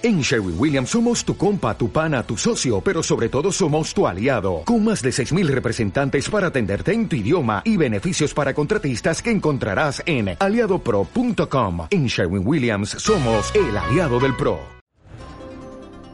En 0.00 0.20
Sherwin 0.20 0.54
Williams 0.56 0.90
somos 0.90 1.24
tu 1.24 1.36
compa, 1.36 1.76
tu 1.76 1.90
pana, 1.90 2.22
tu 2.22 2.36
socio, 2.36 2.80
pero 2.80 3.02
sobre 3.02 3.28
todo 3.28 3.50
somos 3.50 3.92
tu 3.92 4.06
aliado, 4.06 4.62
con 4.64 4.84
más 4.84 5.02
de 5.02 5.10
6.000 5.10 5.48
representantes 5.48 6.30
para 6.30 6.46
atenderte 6.48 6.92
en 6.92 7.08
tu 7.08 7.16
idioma 7.16 7.62
y 7.64 7.76
beneficios 7.76 8.32
para 8.32 8.54
contratistas 8.54 9.20
que 9.20 9.32
encontrarás 9.32 10.00
en 10.06 10.36
aliadopro.com. 10.38 11.88
En 11.90 12.06
Sherwin 12.06 12.46
Williams 12.46 12.90
somos 12.90 13.52
el 13.56 13.76
aliado 13.76 14.20
del 14.20 14.36
PRO. 14.36 14.60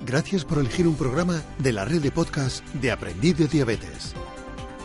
Gracias 0.06 0.46
por 0.46 0.60
elegir 0.60 0.88
un 0.88 0.96
programa 0.96 1.42
de 1.58 1.72
la 1.72 1.84
red 1.84 2.00
de 2.00 2.10
podcast 2.10 2.64
de 2.74 2.90
Aprendiz 2.90 3.36
de 3.36 3.48
Diabetes. 3.48 4.14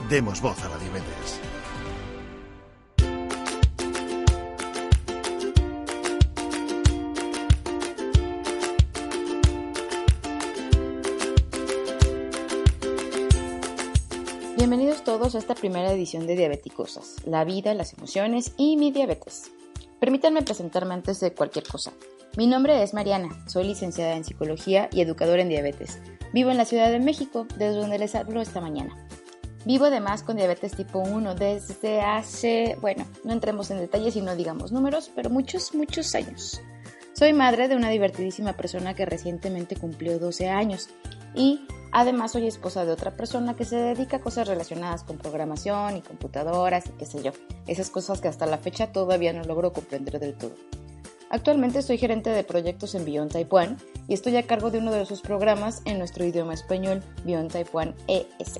Demos 0.09 0.41
voz 0.41 0.61
a 0.63 0.69
la 0.69 0.77
diabetes. 0.77 1.39
A 15.35 15.37
esta 15.37 15.53
primera 15.53 15.91
edición 15.91 16.25
de 16.25 16.35
Diabeticosas, 16.35 17.17
la 17.23 17.43
vida, 17.43 17.75
las 17.75 17.93
emociones 17.93 18.53
y 18.57 18.77
mi 18.77 18.91
diabetes. 18.91 19.51
Permítanme 19.99 20.41
presentarme 20.41 20.95
antes 20.95 21.19
de 21.19 21.35
cualquier 21.35 21.67
cosa. 21.67 21.91
Mi 22.35 22.47
nombre 22.47 22.81
es 22.81 22.95
Mariana, 22.95 23.29
soy 23.47 23.65
licenciada 23.65 24.15
en 24.15 24.23
psicología 24.23 24.89
y 24.91 25.01
educadora 25.01 25.43
en 25.43 25.49
diabetes. 25.49 25.99
Vivo 26.33 26.49
en 26.49 26.57
la 26.57 26.65
Ciudad 26.65 26.89
de 26.89 26.97
México, 26.97 27.45
desde 27.59 27.79
donde 27.79 27.99
les 27.99 28.15
hablo 28.15 28.41
esta 28.41 28.59
mañana. 28.59 29.07
Vivo 29.65 29.85
además 29.85 30.23
con 30.23 30.35
diabetes 30.35 30.75
tipo 30.75 30.97
1 30.97 31.35
desde 31.35 32.01
hace, 32.01 32.75
bueno, 32.81 33.05
no 33.23 33.31
entremos 33.31 33.69
en 33.69 33.77
detalles 33.77 34.15
y 34.15 34.21
no 34.21 34.35
digamos 34.35 34.71
números, 34.71 35.11
pero 35.13 35.29
muchos, 35.29 35.75
muchos 35.75 36.15
años. 36.15 36.59
Soy 37.19 37.33
madre 37.33 37.67
de 37.67 37.75
una 37.75 37.89
divertidísima 37.89 38.53
persona 38.53 38.93
que 38.93 39.05
recientemente 39.05 39.75
cumplió 39.75 40.19
12 40.19 40.47
años 40.47 40.87
y 41.35 41.59
Además, 41.91 42.33
soy 42.33 42.45
esposa 42.45 42.85
de 42.85 42.91
otra 42.91 43.17
persona 43.17 43.55
que 43.55 43.65
se 43.65 43.75
dedica 43.75 44.17
a 44.17 44.21
cosas 44.21 44.47
relacionadas 44.47 45.03
con 45.03 45.17
programación 45.17 45.97
y 45.97 46.01
computadoras 46.01 46.85
y 46.85 46.91
qué 46.91 47.07
sé 47.07 47.23
yo. 47.23 47.31
Esas 47.65 47.89
cosas 47.89 48.21
que 48.21 48.27
hasta 48.27 48.45
la 48.45 48.59
fecha 48.59 48.91
todavía 48.91 49.33
no 49.33 49.43
logro 49.43 49.73
comprender 49.73 50.19
del 50.19 50.35
todo. 50.35 50.53
Actualmente 51.31 51.81
soy 51.81 51.97
gerente 51.97 52.29
de 52.29 52.43
proyectos 52.43 52.93
en 52.93 53.05
Beyond 53.05 53.31
Taiwan 53.31 53.77
y 54.07 54.13
estoy 54.13 54.37
a 54.37 54.45
cargo 54.45 54.69
de 54.69 54.77
uno 54.77 54.91
de 54.91 55.07
sus 55.07 55.21
programas 55.21 55.81
en 55.85 55.97
nuestro 55.97 56.25
idioma 56.25 56.53
español, 56.53 57.01
Beyond 57.25 57.51
Taiwan 57.51 57.95
ES. 58.07 58.59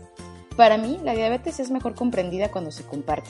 Para 0.58 0.80
mí, 0.80 1.00
la 1.04 1.14
diabetes 1.14 1.60
es 1.60 1.70
mejor 1.70 1.94
comprendida 1.94 2.50
cuando 2.50 2.72
se 2.72 2.84
comparte. 2.84 3.30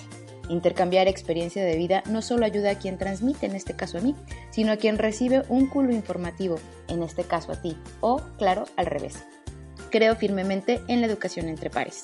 Intercambiar 0.49 1.07
experiencia 1.07 1.63
de 1.63 1.77
vida 1.77 2.03
no 2.09 2.21
solo 2.21 2.45
ayuda 2.45 2.71
a 2.71 2.79
quien 2.79 2.97
transmite, 2.97 3.45
en 3.45 3.55
este 3.55 3.75
caso 3.75 3.99
a 3.99 4.01
mí, 4.01 4.15
sino 4.49 4.71
a 4.71 4.77
quien 4.77 4.97
recibe 4.97 5.43
un 5.47 5.67
culo 5.67 5.93
informativo, 5.93 6.57
en 6.87 7.03
este 7.03 7.23
caso 7.23 7.51
a 7.53 7.61
ti, 7.61 7.77
o, 8.01 8.21
claro, 8.37 8.65
al 8.75 8.87
revés 8.87 9.19
creo 9.89 10.15
firmemente 10.15 10.81
en 10.87 11.01
la 11.01 11.07
educación 11.07 11.49
entre 11.49 11.69
pares. 11.69 12.03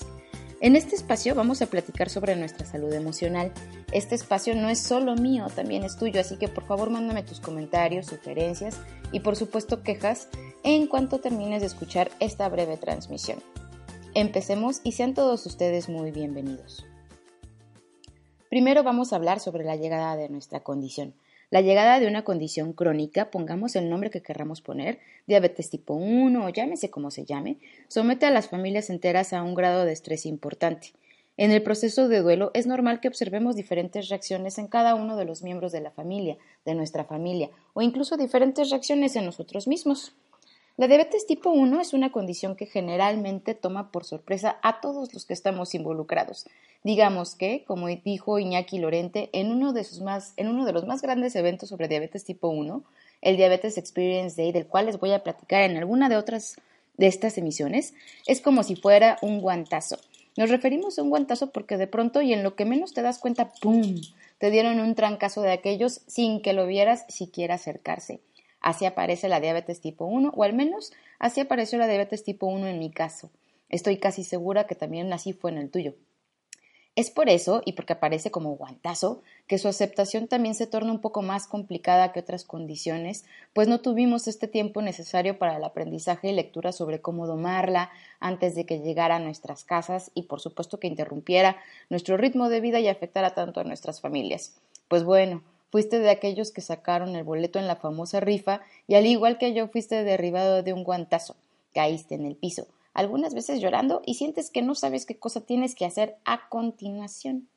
En 0.62 0.76
este 0.76 0.96
espacio 0.96 1.36
vamos 1.36 1.62
a 1.62 1.68
platicar 1.68 2.10
sobre 2.10 2.36
nuestra 2.36 2.66
salud 2.66 2.92
emocional. 2.94 3.52
Este 3.92 4.16
espacio 4.16 4.56
no 4.56 4.70
es 4.70 4.80
solo 4.80 5.16
mío, 5.16 5.48
también 5.54 5.84
es 5.84 5.98
tuyo, 5.98 6.20
así 6.20 6.38
que 6.38 6.48
por 6.48 6.66
favor 6.66 6.90
mándame 6.90 7.24
tus 7.24 7.40
comentarios, 7.40 8.08
sugerencias 8.08 8.78
y 9.12 9.20
por 9.20 9.36
supuesto 9.36 9.84
quejas 9.84 10.30
en 10.64 10.88
cuanto 10.88 11.20
termines 11.20 11.62
de 11.62 11.68
escuchar 11.68 12.10
esta 12.20 12.50
breve 12.50 12.78
transmisión. 12.78 13.40
Empecemos 14.14 14.80
y 14.84 14.94
sean 14.94 15.14
todos 15.14 15.46
ustedes 15.46 15.90
muy 15.90 16.12
bienvenidos. 16.12 16.86
Primero 18.56 18.84
vamos 18.84 19.12
a 19.12 19.18
hablar 19.18 19.42
sobre 19.42 19.66
la 19.66 19.76
llegada 19.76 20.16
de 20.16 20.30
nuestra 20.30 20.62
condición. 20.62 21.14
La 21.50 21.60
llegada 21.60 22.00
de 22.00 22.08
una 22.08 22.24
condición 22.24 22.72
crónica, 22.72 23.30
pongamos 23.30 23.76
el 23.76 23.90
nombre 23.90 24.10
que 24.10 24.22
querramos 24.22 24.62
poner, 24.62 25.00
diabetes 25.28 25.70
tipo 25.70 25.94
1 25.94 26.46
o 26.46 26.48
llámese 26.48 26.90
como 26.90 27.12
se 27.12 27.26
llame, 27.26 27.58
somete 27.90 28.28
a 28.28 28.32
las 28.32 28.48
familias 28.48 28.90
enteras 28.90 29.34
a 29.34 29.44
un 29.44 29.56
grado 29.56 29.84
de 29.84 29.92
estrés 29.92 30.26
importante. 30.26 30.94
En 31.36 31.52
el 31.52 31.64
proceso 31.64 32.08
de 32.08 32.22
duelo 32.22 32.52
es 32.54 32.66
normal 32.66 33.02
que 33.02 33.10
observemos 33.10 33.58
diferentes 33.58 34.08
reacciones 34.08 34.58
en 34.58 34.68
cada 34.68 34.96
uno 34.96 35.18
de 35.18 35.26
los 35.26 35.44
miembros 35.44 35.74
de 35.74 35.82
la 35.82 35.92
familia, 35.92 36.38
de 36.64 36.76
nuestra 36.76 37.04
familia, 37.04 37.50
o 37.74 37.82
incluso 37.82 38.16
diferentes 38.16 38.70
reacciones 38.70 39.18
en 39.18 39.26
nosotros 39.26 39.68
mismos. 39.68 40.14
La 40.78 40.90
diabetes 40.90 41.26
tipo 41.26 41.52
1 41.52 41.80
es 41.80 41.94
una 41.94 42.12
condición 42.12 42.58
que 42.58 42.66
generalmente 42.66 43.56
toma 43.56 43.92
por 43.92 44.04
sorpresa 44.04 44.60
a 44.62 44.82
todos 44.82 45.14
los 45.14 45.26
que 45.26 45.34
estamos 45.34 45.74
involucrados. 45.74 46.48
Digamos 46.84 47.36
que, 47.36 47.64
como 47.64 47.88
dijo 47.88 48.40
Iñaki 48.40 48.80
Lorente 48.80 49.30
en 49.32 49.52
uno 49.52 49.72
de, 49.72 49.86
sus 49.86 50.02
más, 50.02 50.34
en 50.36 50.50
uno 50.50 50.66
de 50.66 50.74
los 50.74 50.86
más 50.86 51.02
grandes 51.02 51.34
eventos 51.38 51.70
sobre 51.70 51.88
diabetes 51.88 52.26
tipo 52.26 52.50
1, 52.50 52.84
el 53.22 53.38
Diabetes 53.38 53.78
Experience 53.78 54.36
Day, 54.36 54.52
del 54.52 54.68
cual 54.68 54.88
les 54.88 55.00
voy 55.00 55.14
a 55.14 55.24
platicar 55.24 55.64
en 55.64 55.78
alguna 55.78 56.10
de 56.10 56.18
otras 56.18 56.58
de 56.98 57.08
estas 57.08 57.38
emisiones, 57.38 57.94
es 58.28 58.42
como 58.42 58.62
si 58.62 58.76
fuera 58.76 59.18
un 59.22 59.40
guantazo. 59.40 59.98
Nos 60.36 60.50
referimos 60.50 61.00
a 61.00 61.04
un 61.04 61.10
guantazo 61.10 61.52
porque 61.52 61.78
de 61.78 61.88
pronto 61.88 62.22
y 62.22 62.34
en 62.34 62.44
lo 62.44 62.56
que 62.56 62.66
menos 62.66 62.94
te 62.94 63.02
das 63.02 63.20
cuenta, 63.20 63.54
¡pum! 63.62 63.96
te 64.40 64.52
dieron 64.52 64.82
un 64.82 64.94
trancazo 64.96 65.42
de 65.42 65.54
aquellos 65.54 66.02
sin 66.08 66.42
que 66.42 66.52
lo 66.52 66.68
vieras 66.68 67.06
siquiera 67.08 67.56
acercarse. 67.56 68.20
Así 68.66 68.88
aparece 68.88 69.30
la 69.30 69.40
diabetes 69.40 69.80
tipo 69.80 70.06
1, 70.06 70.34
o 70.36 70.44
al 70.44 70.54
menos 70.54 70.92
así 71.20 71.40
apareció 71.40 71.78
la 71.78 71.86
diabetes 71.86 72.24
tipo 72.24 72.48
1 72.48 72.66
en 72.66 72.80
mi 72.80 72.90
caso. 72.90 73.30
Estoy 73.70 73.98
casi 73.98 74.24
segura 74.24 74.66
que 74.66 74.74
también 74.74 75.14
así 75.14 75.34
fue 75.34 75.52
en 75.52 75.60
el 75.60 75.70
tuyo. 75.70 75.94
Es 76.96 77.12
por 77.12 77.30
eso, 77.30 77.62
y 77.64 77.74
porque 77.74 77.94
aparece 77.94 78.32
como 78.32 78.56
guantazo, 78.56 79.22
que 79.46 79.60
su 79.60 79.68
aceptación 79.68 80.28
también 80.28 80.56
se 80.56 80.66
torna 80.66 80.92
un 80.92 81.00
poco 81.00 81.22
más 81.22 81.46
complicada 81.46 82.12
que 82.12 82.22
otras 82.22 82.44
condiciones, 82.44 83.26
pues 83.54 83.68
no 83.68 83.82
tuvimos 83.82 84.28
este 84.28 84.48
tiempo 84.48 84.82
necesario 84.82 85.38
para 85.38 85.58
el 85.58 85.64
aprendizaje 85.64 86.30
y 86.30 86.34
lectura 86.34 86.72
sobre 86.72 87.02
cómo 87.02 87.28
domarla 87.28 87.92
antes 88.20 88.56
de 88.56 88.66
que 88.66 88.80
llegara 88.80 89.18
a 89.18 89.20
nuestras 89.20 89.64
casas 89.64 90.10
y 90.16 90.24
por 90.24 90.42
supuesto 90.42 90.80
que 90.80 90.88
interrumpiera 90.88 91.58
nuestro 91.92 92.18
ritmo 92.18 92.50
de 92.50 92.62
vida 92.62 92.80
y 92.80 92.88
afectara 92.88 93.36
tanto 93.36 93.60
a 93.60 93.64
nuestras 93.64 94.02
familias. 94.02 94.56
Pues 94.88 95.04
bueno, 95.04 95.44
Fuiste 95.76 96.00
de 96.00 96.10
aquellos 96.10 96.54
que 96.54 96.62
sacaron 96.62 97.18
el 97.18 97.26
boleto 97.26 97.60
en 97.60 97.68
la 97.68 97.76
famosa 97.76 98.22
rifa 98.22 98.62
y 98.88 98.96
al 98.96 99.06
igual 99.06 99.38
que 99.38 99.54
yo 99.54 99.68
fuiste 99.68 100.06
derribado 100.06 100.64
de 100.64 100.72
un 100.72 100.86
guantazo. 100.86 101.36
Caíste 101.74 102.16
en 102.16 102.26
el 102.26 102.38
piso, 102.38 102.66
algunas 102.94 103.34
veces 103.34 103.60
llorando 103.60 104.02
y 104.06 104.14
sientes 104.14 104.50
que 104.50 104.62
no 104.62 104.74
sabes 104.74 105.06
qué 105.06 105.20
cosa 105.20 105.42
tienes 105.42 105.76
que 105.76 105.84
hacer 105.84 106.16
a 106.24 106.48
continuación. 106.48 107.50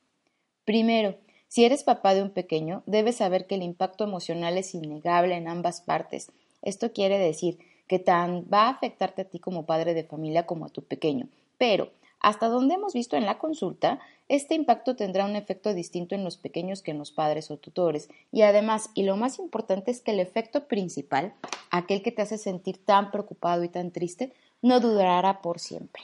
Primero, 0.65 1.15
si 1.47 1.63
eres 1.63 1.85
papá 1.85 2.13
de 2.13 2.21
un 2.21 2.31
pequeño, 2.31 2.83
debes 2.85 3.15
saber 3.15 3.47
que 3.47 3.55
el 3.55 3.63
impacto 3.63 4.03
emocional 4.03 4.57
es 4.57 4.75
innegable 4.75 5.35
en 5.35 5.47
ambas 5.47 5.79
partes. 5.79 6.29
Esto 6.61 6.91
quiere 6.91 7.19
decir 7.19 7.57
que 7.87 7.99
tan 7.99 8.43
va 8.53 8.63
a 8.63 8.71
afectarte 8.71 9.21
a 9.21 9.29
ti 9.29 9.39
como 9.39 9.65
padre 9.65 9.93
de 9.93 10.03
familia 10.03 10.45
como 10.45 10.65
a 10.65 10.69
tu 10.69 10.83
pequeño. 10.83 11.29
Pero 11.57 11.89
hasta 12.19 12.47
donde 12.47 12.75
hemos 12.75 12.93
visto 12.93 13.15
en 13.15 13.25
la 13.25 13.37
consulta, 13.37 13.99
este 14.27 14.53
impacto 14.53 14.95
tendrá 14.95 15.25
un 15.25 15.35
efecto 15.35 15.73
distinto 15.73 16.15
en 16.15 16.23
los 16.23 16.37
pequeños 16.37 16.81
que 16.81 16.91
en 16.91 16.99
los 16.99 17.11
padres 17.11 17.49
o 17.49 17.57
tutores. 17.57 18.09
Y 18.31 18.43
además, 18.43 18.91
y 18.93 19.03
lo 19.03 19.17
más 19.17 19.39
importante 19.39 19.91
es 19.91 20.01
que 20.01 20.11
el 20.11 20.19
efecto 20.19 20.67
principal, 20.67 21.33
aquel 21.71 22.01
que 22.01 22.11
te 22.11 22.21
hace 22.21 22.37
sentir 22.37 22.83
tan 22.83 23.11
preocupado 23.11 23.63
y 23.63 23.69
tan 23.69 23.91
triste, 23.91 24.33
no 24.61 24.79
durará 24.79 25.41
por 25.41 25.59
siempre. 25.59 26.03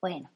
Bueno, 0.00 0.30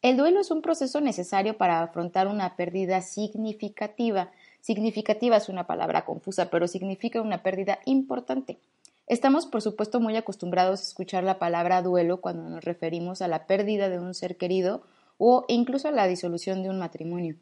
el 0.00 0.16
duelo 0.16 0.40
es 0.40 0.50
un 0.50 0.62
proceso 0.62 1.00
necesario 1.00 1.56
para 1.56 1.82
afrontar 1.82 2.28
una 2.28 2.54
pérdida 2.54 3.00
significativa. 3.02 4.30
Significativa 4.60 5.36
es 5.36 5.48
una 5.48 5.66
palabra 5.66 6.04
confusa, 6.04 6.50
pero 6.50 6.68
significa 6.68 7.20
una 7.20 7.42
pérdida 7.42 7.80
importante. 7.84 8.58
Estamos, 9.08 9.46
por 9.46 9.62
supuesto, 9.62 10.00
muy 10.00 10.16
acostumbrados 10.16 10.80
a 10.80 10.82
escuchar 10.82 11.24
la 11.24 11.38
palabra 11.38 11.80
duelo 11.80 12.20
cuando 12.20 12.42
nos 12.50 12.62
referimos 12.62 13.22
a 13.22 13.28
la 13.28 13.46
pérdida 13.46 13.88
de 13.88 13.98
un 13.98 14.12
ser 14.12 14.36
querido 14.36 14.82
o 15.16 15.46
incluso 15.48 15.88
a 15.88 15.92
la 15.92 16.06
disolución 16.06 16.62
de 16.62 16.68
un 16.68 16.78
matrimonio. 16.78 17.36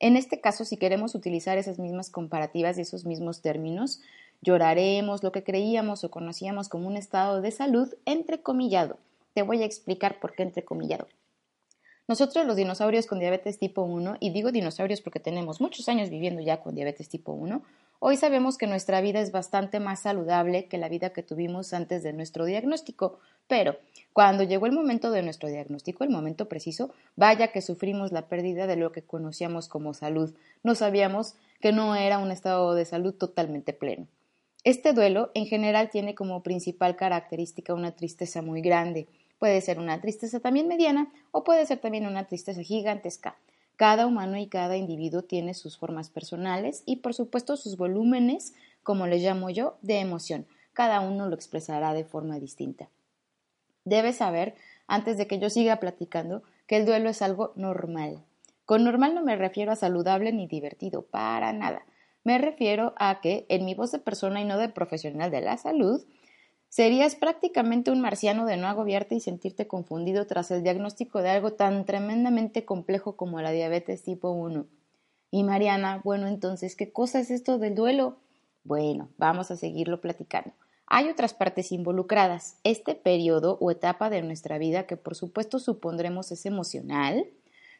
En 0.00 0.16
este 0.16 0.40
caso, 0.40 0.64
si 0.64 0.76
queremos 0.76 1.14
utilizar 1.14 1.58
esas 1.58 1.78
mismas 1.78 2.10
comparativas 2.10 2.76
y 2.76 2.80
esos 2.80 3.06
mismos 3.06 3.40
términos, 3.40 4.00
lloraremos 4.42 5.22
lo 5.22 5.30
que 5.30 5.44
creíamos 5.44 6.02
o 6.02 6.10
conocíamos 6.10 6.68
como 6.68 6.88
un 6.88 6.96
estado 6.96 7.40
de 7.40 7.52
salud 7.52 7.94
entrecomillado. 8.04 8.98
Te 9.32 9.42
voy 9.42 9.62
a 9.62 9.66
explicar 9.66 10.18
por 10.18 10.34
qué 10.34 10.42
entrecomillado. 10.42 11.06
Nosotros 12.08 12.46
los 12.46 12.56
dinosaurios 12.56 13.06
con 13.06 13.20
diabetes 13.20 13.60
tipo 13.60 13.82
1, 13.82 14.16
y 14.18 14.30
digo 14.30 14.50
dinosaurios 14.50 15.00
porque 15.02 15.20
tenemos 15.20 15.60
muchos 15.60 15.88
años 15.88 16.10
viviendo 16.10 16.40
ya 16.40 16.62
con 16.62 16.74
diabetes 16.74 17.08
tipo 17.08 17.32
1, 17.32 17.62
Hoy 17.98 18.18
sabemos 18.18 18.58
que 18.58 18.66
nuestra 18.66 19.00
vida 19.00 19.20
es 19.20 19.32
bastante 19.32 19.80
más 19.80 20.00
saludable 20.00 20.66
que 20.66 20.76
la 20.76 20.90
vida 20.90 21.10
que 21.10 21.22
tuvimos 21.22 21.72
antes 21.72 22.02
de 22.02 22.12
nuestro 22.12 22.44
diagnóstico, 22.44 23.18
pero 23.48 23.78
cuando 24.12 24.42
llegó 24.42 24.66
el 24.66 24.72
momento 24.72 25.10
de 25.10 25.22
nuestro 25.22 25.48
diagnóstico, 25.48 26.04
el 26.04 26.10
momento 26.10 26.46
preciso, 26.46 26.92
vaya 27.16 27.52
que 27.52 27.62
sufrimos 27.62 28.12
la 28.12 28.28
pérdida 28.28 28.66
de 28.66 28.76
lo 28.76 28.92
que 28.92 29.02
conocíamos 29.02 29.68
como 29.68 29.94
salud. 29.94 30.34
No 30.62 30.74
sabíamos 30.74 31.36
que 31.60 31.72
no 31.72 31.96
era 31.96 32.18
un 32.18 32.30
estado 32.30 32.74
de 32.74 32.84
salud 32.84 33.14
totalmente 33.14 33.72
pleno. 33.72 34.06
Este 34.62 34.92
duelo 34.92 35.30
en 35.34 35.46
general 35.46 35.88
tiene 35.88 36.14
como 36.14 36.42
principal 36.42 36.96
característica 36.96 37.72
una 37.72 37.92
tristeza 37.92 38.42
muy 38.42 38.60
grande. 38.60 39.06
Puede 39.38 39.62
ser 39.62 39.78
una 39.78 40.02
tristeza 40.02 40.40
también 40.40 40.68
mediana 40.68 41.10
o 41.30 41.44
puede 41.44 41.64
ser 41.64 41.78
también 41.78 42.06
una 42.06 42.26
tristeza 42.26 42.62
gigantesca. 42.62 43.36
Cada 43.76 44.06
humano 44.06 44.38
y 44.38 44.46
cada 44.46 44.76
individuo 44.76 45.22
tiene 45.22 45.52
sus 45.52 45.76
formas 45.76 46.08
personales 46.08 46.82
y 46.86 46.96
por 46.96 47.12
supuesto 47.12 47.56
sus 47.56 47.76
volúmenes, 47.76 48.54
como 48.82 49.06
les 49.06 49.22
llamo 49.22 49.50
yo, 49.50 49.76
de 49.82 50.00
emoción. 50.00 50.46
cada 50.72 51.00
uno 51.00 51.26
lo 51.26 51.34
expresará 51.34 51.94
de 51.94 52.04
forma 52.04 52.38
distinta. 52.38 52.90
Debes 53.84 54.16
saber, 54.16 54.54
antes 54.86 55.16
de 55.16 55.26
que 55.26 55.38
yo 55.38 55.48
siga 55.48 55.76
platicando, 55.76 56.42
que 56.66 56.76
el 56.76 56.84
duelo 56.84 57.08
es 57.08 57.22
algo 57.22 57.52
normal. 57.56 58.22
Con 58.66 58.84
normal 58.84 59.14
no 59.14 59.22
me 59.22 59.36
refiero 59.36 59.72
a 59.72 59.76
saludable 59.76 60.32
ni 60.32 60.46
divertido, 60.46 61.02
para 61.02 61.52
nada. 61.54 61.86
Me 62.24 62.36
refiero 62.36 62.92
a 62.98 63.20
que, 63.20 63.46
en 63.48 63.64
mi 63.64 63.74
voz 63.74 63.92
de 63.92 64.00
persona 64.00 64.40
y 64.40 64.44
no 64.44 64.58
de 64.58 64.68
profesional 64.68 65.30
de 65.30 65.40
la 65.40 65.56
salud, 65.56 66.04
serías 66.68 67.16
prácticamente 67.16 67.90
un 67.90 68.00
marciano 68.00 68.46
de 68.46 68.56
no 68.56 68.66
agobiarte 68.66 69.14
y 69.14 69.20
sentirte 69.20 69.66
confundido 69.66 70.26
tras 70.26 70.50
el 70.50 70.62
diagnóstico 70.62 71.22
de 71.22 71.30
algo 71.30 71.52
tan 71.52 71.84
tremendamente 71.84 72.64
complejo 72.64 73.16
como 73.16 73.40
la 73.40 73.50
diabetes 73.50 74.02
tipo 74.02 74.30
1. 74.30 74.66
Y 75.30 75.44
Mariana, 75.44 76.00
bueno, 76.04 76.28
entonces, 76.28 76.76
¿qué 76.76 76.92
cosa 76.92 77.20
es 77.20 77.30
esto 77.30 77.58
del 77.58 77.74
duelo? 77.74 78.16
Bueno, 78.64 79.08
vamos 79.18 79.50
a 79.50 79.56
seguirlo 79.56 80.00
platicando. 80.00 80.52
Hay 80.86 81.08
otras 81.08 81.34
partes 81.34 81.72
involucradas. 81.72 82.58
Este 82.62 82.94
periodo 82.94 83.58
o 83.60 83.70
etapa 83.70 84.08
de 84.08 84.22
nuestra 84.22 84.58
vida, 84.58 84.86
que 84.86 84.96
por 84.96 85.16
supuesto 85.16 85.58
supondremos 85.58 86.30
es 86.30 86.46
emocional, 86.46 87.26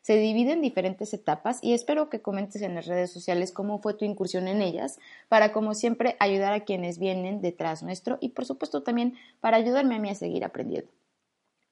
se 0.06 0.14
divide 0.18 0.52
en 0.52 0.62
diferentes 0.62 1.12
etapas 1.14 1.58
y 1.62 1.72
espero 1.72 2.08
que 2.08 2.22
comentes 2.22 2.62
en 2.62 2.76
las 2.76 2.86
redes 2.86 3.12
sociales 3.12 3.50
cómo 3.50 3.80
fue 3.80 3.92
tu 3.92 4.04
incursión 4.04 4.46
en 4.46 4.62
ellas, 4.62 5.00
para 5.28 5.50
como 5.50 5.74
siempre 5.74 6.14
ayudar 6.20 6.52
a 6.52 6.60
quienes 6.60 7.00
vienen 7.00 7.40
detrás 7.40 7.82
nuestro 7.82 8.16
y 8.20 8.28
por 8.28 8.44
supuesto 8.44 8.84
también 8.84 9.16
para 9.40 9.56
ayudarme 9.56 9.96
a 9.96 9.98
mí 9.98 10.08
a 10.08 10.14
seguir 10.14 10.44
aprendiendo. 10.44 10.88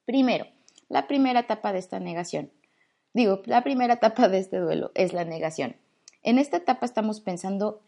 Primero, 0.03 0.47
la 0.89 1.07
primera 1.07 1.39
etapa 1.39 1.71
de 1.71 1.79
esta 1.79 2.01
negación. 2.01 2.51
Digo, 3.13 3.41
la 3.45 3.63
primera 3.63 3.93
etapa 3.93 4.27
de 4.27 4.39
este 4.39 4.57
duelo 4.57 4.91
es 4.95 5.13
la 5.13 5.23
negación. 5.23 5.77
En 6.21 6.37
esta 6.37 6.57
etapa 6.57 6.85
estamos 6.85 7.21
pensando 7.21 7.83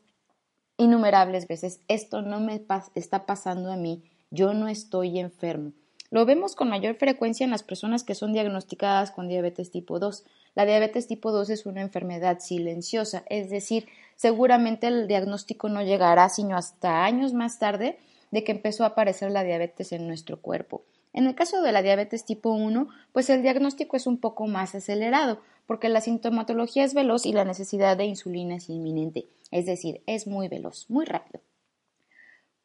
innumerables 0.78 1.50
veces, 1.50 1.82
esto 1.90 2.22
no 2.22 2.40
me 2.40 2.64
está 2.96 3.26
pasando 3.26 3.70
a 3.70 3.76
mí, 3.76 4.02
yo 4.32 4.54
no 4.54 4.70
estoy 4.70 5.20
enfermo. 5.20 5.74
Lo 6.10 6.26
vemos 6.26 6.56
con 6.56 6.70
mayor 6.70 6.96
frecuencia 6.96 7.44
en 7.44 7.52
las 7.52 7.64
personas 7.64 8.04
que 8.04 8.16
son 8.16 8.32
diagnosticadas 8.32 9.12
con 9.12 9.28
diabetes 9.28 9.72
tipo 9.72 10.00
2. 10.00 10.24
La 10.56 10.66
diabetes 10.66 11.08
tipo 11.08 11.32
2 11.32 11.50
es 11.50 11.66
una 11.66 11.82
enfermedad 11.82 12.40
silenciosa, 12.40 13.24
es 13.30 13.50
decir, 13.50 13.88
seguramente 14.16 14.88
el 14.88 15.08
diagnóstico 15.08 15.68
no 15.68 15.84
llegará 15.84 16.30
sino 16.30 16.56
hasta 16.56 17.04
años 17.04 17.34
más 17.34 17.60
tarde 17.60 18.00
de 18.32 18.44
que 18.44 18.54
empezó 18.54 18.84
a 18.84 18.88
aparecer 18.88 19.32
la 19.32 19.44
diabetes 19.44 19.92
en 19.92 20.08
nuestro 20.08 20.40
cuerpo. 20.42 20.84
En 21.14 21.28
el 21.28 21.36
caso 21.36 21.62
de 21.62 21.72
la 21.72 21.82
diabetes 21.82 22.26
tipo 22.26 22.52
1, 22.52 22.88
pues 23.12 23.30
el 23.30 23.42
diagnóstico 23.42 23.98
es 23.98 24.08
un 24.08 24.18
poco 24.18 24.48
más 24.48 24.76
acelerado, 24.76 25.42
porque 25.66 25.90
la 25.90 26.00
sintomatología 26.00 26.86
es 26.86 26.94
veloz 26.94 27.26
y 27.26 27.34
la 27.34 27.44
necesidad 27.44 27.98
de 27.98 28.06
insulina 28.06 28.56
es 28.56 28.70
inminente, 28.70 29.26
es 29.52 29.66
decir, 29.66 30.02
es 30.06 30.26
muy 30.26 30.48
veloz, 30.48 30.90
muy 30.90 31.06
rápido. 31.06 31.42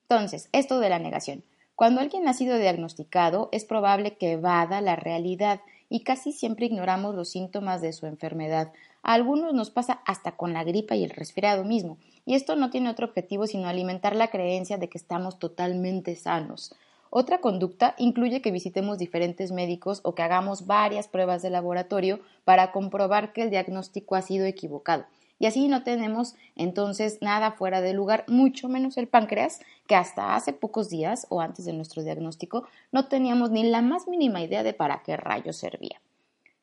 Entonces, 0.02 0.48
esto 0.52 0.78
de 0.78 0.90
la 0.90 0.98
negación. 0.98 1.42
Cuando 1.74 2.00
alguien 2.00 2.28
ha 2.28 2.34
sido 2.34 2.58
diagnosticado, 2.58 3.48
es 3.52 3.64
probable 3.64 4.16
que 4.16 4.32
evada 4.32 4.80
la 4.80 4.96
realidad 4.96 5.60
y 5.88 6.00
casi 6.00 6.32
siempre 6.32 6.66
ignoramos 6.66 7.14
los 7.14 7.30
síntomas 7.30 7.80
de 7.80 7.92
su 7.92 8.06
enfermedad. 8.06 8.72
A 9.02 9.14
algunos 9.14 9.52
nos 9.52 9.70
pasa 9.70 10.00
hasta 10.06 10.32
con 10.32 10.52
la 10.52 10.64
gripa 10.64 10.94
y 10.94 11.04
el 11.04 11.10
resfriado 11.10 11.64
mismo, 11.64 11.98
y 12.24 12.34
esto 12.34 12.56
no 12.56 12.70
tiene 12.70 12.90
otro 12.90 13.06
objetivo 13.06 13.46
sino 13.46 13.68
alimentar 13.68 14.14
la 14.14 14.28
creencia 14.28 14.78
de 14.78 14.88
que 14.88 14.98
estamos 14.98 15.38
totalmente 15.38 16.14
sanos. 16.14 16.74
Otra 17.10 17.42
conducta 17.42 17.94
incluye 17.98 18.40
que 18.40 18.50
visitemos 18.50 18.96
diferentes 18.96 19.52
médicos 19.52 20.00
o 20.02 20.14
que 20.14 20.22
hagamos 20.22 20.66
varias 20.66 21.08
pruebas 21.08 21.42
de 21.42 21.50
laboratorio 21.50 22.20
para 22.44 22.72
comprobar 22.72 23.32
que 23.34 23.42
el 23.42 23.50
diagnóstico 23.50 24.14
ha 24.14 24.22
sido 24.22 24.46
equivocado. 24.46 25.04
Y 25.42 25.46
así 25.46 25.66
no 25.66 25.82
tenemos 25.82 26.36
entonces 26.54 27.18
nada 27.20 27.50
fuera 27.50 27.80
de 27.80 27.94
lugar, 27.94 28.24
mucho 28.28 28.68
menos 28.68 28.96
el 28.96 29.08
páncreas, 29.08 29.58
que 29.88 29.96
hasta 29.96 30.36
hace 30.36 30.52
pocos 30.52 30.88
días 30.88 31.26
o 31.30 31.40
antes 31.40 31.64
de 31.64 31.72
nuestro 31.72 32.04
diagnóstico 32.04 32.68
no 32.92 33.08
teníamos 33.08 33.50
ni 33.50 33.64
la 33.64 33.82
más 33.82 34.06
mínima 34.06 34.40
idea 34.40 34.62
de 34.62 34.72
para 34.72 35.02
qué 35.02 35.16
rayos 35.16 35.56
servía. 35.56 36.00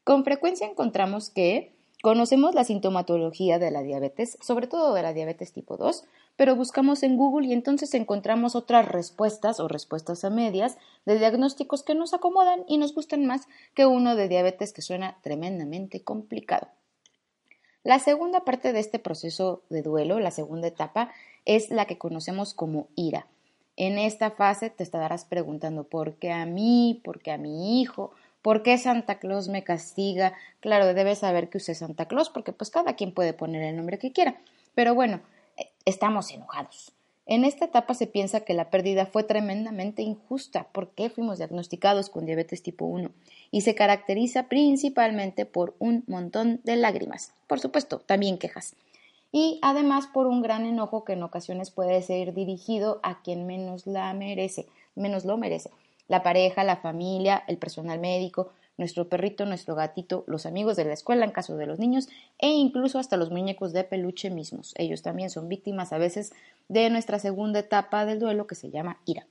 Con 0.06 0.24
frecuencia 0.24 0.66
encontramos 0.66 1.30
que 1.30 1.74
conocemos 2.02 2.56
la 2.56 2.64
sintomatología 2.64 3.60
de 3.60 3.70
la 3.70 3.82
diabetes, 3.82 4.38
sobre 4.40 4.68
todo 4.68 4.94
de 4.94 5.02
la 5.02 5.12
diabetes 5.12 5.52
tipo 5.52 5.76
2, 5.76 6.06
pero 6.38 6.56
buscamos 6.56 7.04
en 7.04 7.18
Google 7.18 7.48
y 7.48 7.52
entonces 7.52 7.94
encontramos 7.96 8.56
otras 8.56 8.88
respuestas 8.88 9.60
o 9.60 9.68
respuestas 9.68 10.24
a 10.24 10.30
medias 10.30 10.78
de 11.06 11.20
diagnósticos 11.20 11.84
que 11.84 11.96
nos 11.96 12.14
acomodan 12.14 12.64
y 12.66 12.78
nos 12.78 12.96
gustan 12.96 13.26
más 13.26 13.50
que 13.74 13.86
uno 13.86 14.16
de 14.16 14.30
diabetes 14.30 14.72
que 14.72 14.82
suena 14.82 15.18
tremendamente 15.22 16.02
complicado. 16.02 16.70
La 17.84 18.00
segunda 18.00 18.42
parte 18.42 18.74
de 18.74 18.80
este 18.80 19.00
proceso 19.00 19.62
de 19.70 19.82
duelo, 19.82 20.20
la 20.20 20.32
segunda 20.32 20.68
etapa, 20.68 21.12
es 21.46 21.70
la 21.70 21.86
que 21.86 21.98
conocemos 21.98 22.54
como 22.54 22.88
ira. 22.96 23.28
En 23.78 23.98
esta 23.98 24.32
fase 24.32 24.70
te 24.70 24.84
estarás 24.84 25.24
preguntando 25.24 25.86
por 25.86 26.16
qué 26.16 26.32
a 26.34 26.46
mí, 26.46 27.02
por 27.04 27.22
qué 27.22 27.32
a 27.32 27.38
mi 27.38 27.82
hijo, 27.82 28.12
por 28.42 28.64
qué 28.64 28.78
Santa 28.78 29.20
Claus 29.20 29.48
me 29.48 29.64
castiga. 29.64 30.34
Claro, 30.60 30.94
debes 30.94 31.20
saber 31.20 31.50
que 31.50 31.58
usé 31.58 31.76
Santa 31.76 32.06
Claus 32.06 32.30
porque 32.30 32.52
pues 32.52 32.70
cada 32.70 32.96
quien 32.96 33.14
puede 33.14 33.34
poner 33.34 33.64
el 33.64 33.78
nombre 33.78 33.98
que 33.98 34.12
quiera. 34.12 34.36
Pero 34.76 34.96
bueno, 34.96 35.22
estamos 35.86 36.32
enojados. 36.32 36.94
En 37.32 37.46
esta 37.46 37.66
etapa 37.66 37.94
se 37.94 38.08
piensa 38.08 38.40
que 38.40 38.56
la 38.56 38.72
pérdida 38.72 39.06
fue 39.06 39.22
tremendamente 39.24 40.02
injusta 40.02 40.66
porque 40.72 41.12
fuimos 41.12 41.38
diagnosticados 41.38 42.10
con 42.10 42.26
diabetes 42.26 42.64
tipo 42.64 42.86
1 42.86 43.12
y 43.52 43.62
se 43.62 43.76
caracteriza 43.76 44.48
principalmente 44.48 45.46
por 45.46 45.76
un 45.78 46.04
montón 46.08 46.60
de 46.64 46.76
lágrimas, 46.76 47.34
por 47.46 47.60
supuesto, 47.60 48.00
también 48.00 48.40
quejas, 48.40 48.76
y 49.32 49.60
además 49.62 50.08
por 50.08 50.26
un 50.26 50.42
gran 50.42 50.66
enojo 50.66 51.04
que 51.04 51.14
en 51.14 51.22
ocasiones 51.22 51.70
puede 51.70 52.02
ser 52.02 52.34
dirigido 52.34 53.00
a 53.04 53.22
quien 53.22 53.46
menos 53.46 53.86
la 53.86 54.12
merece, 54.16 54.66
menos 54.96 55.24
lo 55.24 55.38
merece, 55.38 55.70
la 56.08 56.24
pareja, 56.24 56.64
la 56.64 56.78
familia, 56.78 57.44
el 57.48 57.60
personal 57.60 58.00
médico, 58.00 58.50
nuestro 58.80 59.10
perrito, 59.10 59.46
nuestro 59.46 59.76
gatito, 59.76 60.24
los 60.26 60.46
amigos 60.46 60.78
de 60.78 60.86
la 60.86 60.94
escuela 60.94 61.26
en 61.26 61.32
caso 61.32 61.58
de 61.58 61.68
los 61.68 61.78
niños 61.80 62.08
e 62.40 62.48
incluso 62.48 62.98
hasta 62.98 63.18
los 63.18 63.30
muñecos 63.30 63.74
de 63.74 63.84
peluche 63.84 64.30
mismos. 64.30 64.74
Ellos 64.78 65.02
también 65.02 65.30
son 65.30 65.50
víctimas 65.50 65.94
a 65.94 65.98
veces 65.98 66.32
de 66.70 66.90
nuestra 66.90 67.20
segunda 67.20 67.60
etapa 67.60 68.06
del 68.06 68.20
duelo 68.20 68.48
que 68.48 68.56
se 68.56 68.72
llama 68.72 69.02
ira. 69.06 69.28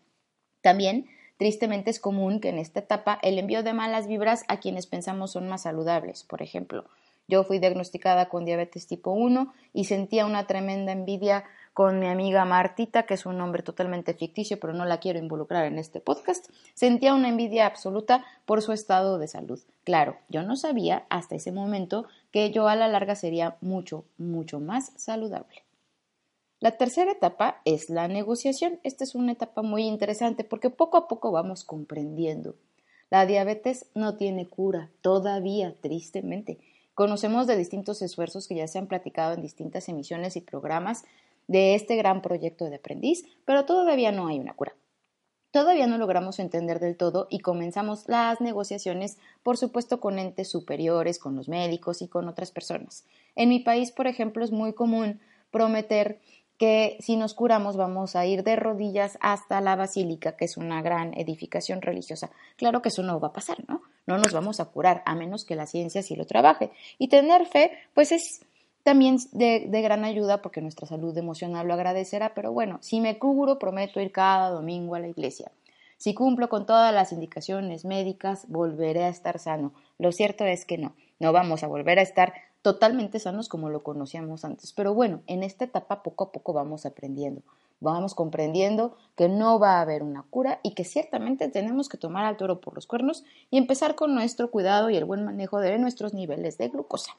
También, 0.60 1.06
tristemente, 1.38 1.90
es 1.90 1.98
común 1.98 2.40
que 2.40 2.50
en 2.50 2.58
esta 2.58 2.80
etapa 2.80 3.18
el 3.22 3.38
envío 3.38 3.62
de 3.62 3.72
malas 3.72 4.06
vibras 4.06 4.44
a 4.48 4.60
quienes 4.60 4.86
pensamos 4.86 5.32
son 5.32 5.48
más 5.48 5.62
saludables. 5.62 6.24
Por 6.24 6.42
ejemplo, 6.42 6.84
yo 7.26 7.42
fui 7.44 7.58
diagnosticada 7.58 8.28
con 8.28 8.44
diabetes 8.44 8.86
tipo 8.86 9.12
1 9.12 9.52
y 9.72 9.84
sentía 9.84 10.26
una 10.26 10.46
tremenda 10.46 10.92
envidia 10.92 11.44
con 11.78 12.00
mi 12.00 12.08
amiga 12.08 12.44
Martita, 12.44 13.04
que 13.04 13.14
es 13.14 13.24
un 13.24 13.38
nombre 13.38 13.62
totalmente 13.62 14.12
ficticio, 14.12 14.58
pero 14.58 14.72
no 14.72 14.84
la 14.84 14.98
quiero 14.98 15.20
involucrar 15.20 15.64
en 15.64 15.78
este 15.78 16.00
podcast, 16.00 16.50
sentía 16.74 17.14
una 17.14 17.28
envidia 17.28 17.66
absoluta 17.66 18.24
por 18.46 18.62
su 18.62 18.72
estado 18.72 19.16
de 19.20 19.28
salud. 19.28 19.60
Claro, 19.84 20.16
yo 20.28 20.42
no 20.42 20.56
sabía 20.56 21.06
hasta 21.08 21.36
ese 21.36 21.52
momento 21.52 22.06
que 22.32 22.50
yo 22.50 22.66
a 22.66 22.74
la 22.74 22.88
larga 22.88 23.14
sería 23.14 23.58
mucho, 23.60 24.04
mucho 24.16 24.58
más 24.58 24.90
saludable. 24.96 25.62
La 26.58 26.72
tercera 26.72 27.12
etapa 27.12 27.60
es 27.64 27.90
la 27.90 28.08
negociación. 28.08 28.80
Esta 28.82 29.04
es 29.04 29.14
una 29.14 29.30
etapa 29.30 29.62
muy 29.62 29.84
interesante 29.84 30.42
porque 30.42 30.70
poco 30.70 30.96
a 30.96 31.06
poco 31.06 31.30
vamos 31.30 31.62
comprendiendo. 31.62 32.56
La 33.08 33.24
diabetes 33.24 33.86
no 33.94 34.16
tiene 34.16 34.48
cura, 34.48 34.90
todavía, 35.00 35.76
tristemente. 35.80 36.58
Conocemos 36.94 37.46
de 37.46 37.56
distintos 37.56 38.02
esfuerzos 38.02 38.48
que 38.48 38.56
ya 38.56 38.66
se 38.66 38.80
han 38.80 38.88
platicado 38.88 39.34
en 39.34 39.42
distintas 39.42 39.88
emisiones 39.88 40.34
y 40.34 40.40
programas 40.40 41.04
de 41.48 41.74
este 41.74 41.96
gran 41.96 42.22
proyecto 42.22 42.66
de 42.66 42.76
aprendiz, 42.76 43.24
pero 43.44 43.64
todavía 43.64 44.12
no 44.12 44.28
hay 44.28 44.38
una 44.38 44.54
cura. 44.54 44.74
Todavía 45.50 45.86
no 45.86 45.96
logramos 45.96 46.38
entender 46.38 46.78
del 46.78 46.98
todo 46.98 47.26
y 47.30 47.40
comenzamos 47.40 48.06
las 48.06 48.40
negociaciones, 48.40 49.18
por 49.42 49.56
supuesto, 49.56 49.98
con 49.98 50.18
entes 50.18 50.50
superiores, 50.50 51.18
con 51.18 51.34
los 51.36 51.48
médicos 51.48 52.02
y 52.02 52.08
con 52.08 52.28
otras 52.28 52.52
personas. 52.52 53.06
En 53.34 53.48
mi 53.48 53.60
país, 53.60 53.90
por 53.90 54.06
ejemplo, 54.06 54.44
es 54.44 54.52
muy 54.52 54.74
común 54.74 55.20
prometer 55.50 56.20
que 56.58 56.98
si 57.00 57.16
nos 57.16 57.34
curamos 57.34 57.76
vamos 57.76 58.16
a 58.16 58.26
ir 58.26 58.42
de 58.42 58.56
rodillas 58.56 59.16
hasta 59.20 59.60
la 59.60 59.76
basílica, 59.76 60.36
que 60.36 60.44
es 60.44 60.56
una 60.56 60.82
gran 60.82 61.14
edificación 61.14 61.80
religiosa. 61.80 62.30
Claro 62.56 62.82
que 62.82 62.88
eso 62.88 63.02
no 63.02 63.18
va 63.20 63.28
a 63.28 63.32
pasar, 63.32 63.58
¿no? 63.68 63.80
No 64.06 64.18
nos 64.18 64.32
vamos 64.32 64.58
a 64.58 64.66
curar, 64.66 65.02
a 65.06 65.14
menos 65.14 65.44
que 65.44 65.54
la 65.54 65.66
ciencia 65.66 66.02
sí 66.02 66.16
lo 66.16 66.26
trabaje. 66.26 66.72
Y 66.98 67.08
tener 67.08 67.46
fe, 67.46 67.70
pues 67.94 68.10
es 68.12 68.44
también 68.88 69.18
de, 69.32 69.82
gran 69.82 70.02
ayuda 70.06 70.40
porque 70.40 70.62
nuestra 70.62 70.86
salud 70.86 71.14
emocional 71.18 71.68
lo 71.68 71.74
agradecerá, 71.74 72.32
pero 72.32 72.52
bueno, 72.52 72.78
si 72.80 73.02
me 73.02 73.18
cubro, 73.18 73.58
prometo 73.58 74.00
ir 74.00 74.12
cada 74.12 74.48
domingo 74.48 74.94
a 74.94 74.98
la 74.98 75.08
iglesia. 75.08 75.52
Si 75.98 76.14
cumplo 76.14 76.48
con 76.48 76.64
todas 76.64 76.94
las 76.94 77.12
indicaciones 77.12 77.84
médicas, 77.84 78.46
volveré 78.48 79.04
a 79.04 79.10
estar 79.10 79.38
sano. 79.38 79.74
Lo 79.98 80.10
cierto 80.10 80.46
es 80.46 80.64
que 80.64 80.78
no, 80.78 80.94
no 81.20 81.34
vamos 81.34 81.62
a 81.62 81.66
volver 81.66 81.98
a 81.98 82.02
estar 82.02 82.32
totalmente 82.62 83.18
sanos 83.18 83.50
como 83.50 83.68
lo 83.68 83.82
conocíamos 83.82 84.46
antes. 84.46 84.72
Pero 84.72 84.94
bueno, 84.94 85.20
en 85.26 85.42
esta 85.42 85.66
etapa 85.66 86.02
poco 86.02 86.24
a 86.24 86.32
poco 86.32 86.54
vamos 86.54 86.86
aprendiendo, 86.86 87.42
vamos 87.80 88.14
comprendiendo 88.14 88.96
que 89.18 89.28
no 89.28 89.58
va 89.58 89.76
a 89.76 89.82
haber 89.82 90.02
una 90.02 90.22
cura 90.30 90.60
y 90.62 90.72
que 90.72 90.84
ciertamente 90.84 91.48
tenemos 91.48 91.90
que 91.90 91.98
tomar 91.98 92.24
al 92.24 92.38
toro 92.38 92.58
por 92.58 92.74
los 92.74 92.86
cuernos 92.86 93.22
y 93.50 93.58
empezar 93.58 93.96
con 93.96 94.14
nuestro 94.14 94.50
cuidado 94.50 94.88
y 94.88 94.96
el 94.96 95.04
buen 95.04 95.26
manejo 95.26 95.60
de 95.60 95.78
nuestros 95.78 96.14
niveles 96.14 96.56
de 96.56 96.68
glucosa. 96.70 97.18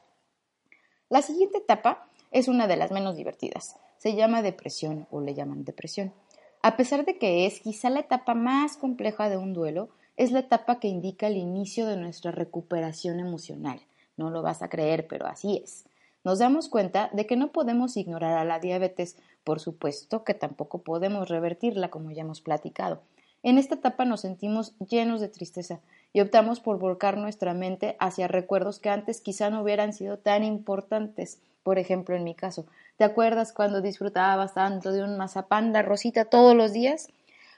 La 1.10 1.24
siguiente 1.24 1.58
etapa 1.58 2.06
es 2.30 2.48
una 2.48 2.68
de 2.68 2.78
las 2.78 2.92
menos 2.92 3.16
divertidas. 3.16 3.76
Se 3.98 4.14
llama 4.14 4.44
depresión 4.44 5.08
o 5.10 5.22
le 5.22 5.34
llaman 5.34 5.66
depresión. 5.66 6.14
A 6.62 6.78
pesar 6.78 7.04
de 7.04 7.18
que 7.18 7.48
es 7.48 7.62
quizá 7.62 7.90
la 7.90 8.02
etapa 8.02 8.36
más 8.36 8.78
compleja 8.78 9.28
de 9.28 9.38
un 9.38 9.54
duelo, 9.54 9.90
es 10.18 10.32
la 10.32 10.42
etapa 10.42 10.80
que 10.80 10.88
indica 10.88 11.26
el 11.26 11.38
inicio 11.38 11.88
de 11.88 11.98
nuestra 11.98 12.30
recuperación 12.32 13.20
emocional. 13.20 13.82
No 14.18 14.30
lo 14.30 14.44
vas 14.44 14.62
a 14.62 14.70
creer, 14.70 15.08
pero 15.08 15.26
así 15.26 15.60
es. 15.64 15.86
Nos 16.24 16.38
damos 16.38 16.70
cuenta 16.70 17.10
de 17.12 17.26
que 17.26 17.38
no 17.38 17.52
podemos 17.52 17.98
ignorar 17.98 18.38
a 18.38 18.46
la 18.46 18.60
diabetes, 18.60 19.18
por 19.44 19.60
supuesto 19.60 20.24
que 20.24 20.36
tampoco 20.36 20.84
podemos 20.84 21.28
revertirla, 21.28 21.90
como 21.90 22.12
ya 22.12 22.22
hemos 22.22 22.42
platicado. 22.42 23.02
En 23.42 23.58
esta 23.58 23.76
etapa 23.76 24.06
nos 24.06 24.22
sentimos 24.22 24.76
llenos 24.78 25.22
de 25.22 25.30
tristeza 25.30 25.80
y 26.14 26.22
optamos 26.22 26.60
por 26.60 26.80
volcar 26.80 27.18
nuestra 27.18 27.54
mente 27.54 27.96
hacia 28.00 28.28
recuerdos 28.28 28.80
que 28.80 28.90
antes 28.90 29.22
quizá 29.22 29.50
no 29.50 29.62
hubieran 29.62 29.94
sido 29.94 30.18
tan 30.18 30.44
importantes. 30.44 31.40
Por 31.64 31.78
ejemplo, 31.78 32.16
en 32.16 32.24
mi 32.24 32.36
caso, 32.36 32.66
¿te 32.98 33.04
acuerdas 33.04 33.54
cuando 33.54 33.82
disfrutabas 33.82 34.54
tanto 34.54 34.92
de 34.92 35.04
un 35.04 35.18
mazapán 35.18 35.72
de 35.74 35.82
rosita 35.82 36.26
todos 36.26 36.56
los 36.56 36.74
días? 36.74 37.08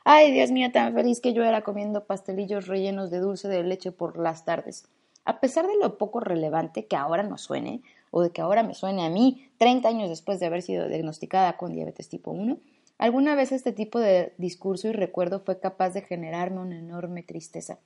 Ay, 0.04 0.32
Dios 0.32 0.52
mío, 0.52 0.72
tan 0.72 0.94
feliz 0.94 1.22
que 1.22 1.34
yo 1.34 1.44
era 1.44 1.62
comiendo 1.62 2.06
pastelillos 2.06 2.68
rellenos 2.68 3.12
de 3.12 3.20
dulce 3.20 3.48
de 3.48 3.64
leche 3.64 3.92
por 3.92 4.18
las 4.18 4.46
tardes. 4.46 4.86
A 5.26 5.40
pesar 5.40 5.68
de 5.68 5.78
lo 5.78 6.00
poco 6.00 6.20
relevante 6.20 6.86
que 6.88 6.96
ahora 6.96 7.22
nos 7.22 7.42
suene, 7.42 7.84
o 8.10 8.24
de 8.24 8.32
que 8.32 8.42
ahora 8.42 8.64
me 8.64 8.74
suene 8.74 9.06
a 9.06 9.10
mí, 9.10 9.50
30 9.60 9.88
años 9.88 10.10
después 10.10 10.40
de 10.40 10.48
haber 10.48 10.64
sido 10.64 10.88
diagnosticada 10.88 11.56
con 11.56 11.74
diabetes 11.74 12.10
tipo 12.10 12.32
1, 12.32 12.58
alguna 12.98 13.36
vez 13.36 13.52
este 13.52 13.72
tipo 13.72 14.00
de 14.00 14.34
discurso 14.38 14.88
y 14.88 14.92
recuerdo 14.92 15.40
fue 15.40 15.60
capaz 15.60 15.92
de 15.92 16.02
generarme 16.02 16.60
una 16.62 16.80
enorme 16.80 17.22
tristeza. 17.22 17.78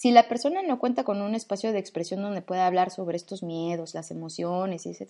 Si 0.00 0.12
la 0.12 0.28
persona 0.28 0.62
no 0.62 0.78
cuenta 0.78 1.04
con 1.04 1.20
un 1.20 1.34
espacio 1.34 1.72
de 1.72 1.78
expresión 1.78 2.22
donde 2.22 2.40
pueda 2.40 2.66
hablar 2.66 2.90
sobre 2.90 3.18
estos 3.18 3.42
miedos, 3.42 3.92
las 3.92 4.10
emociones 4.10 4.86
y 4.86 4.92
ese 4.92 5.08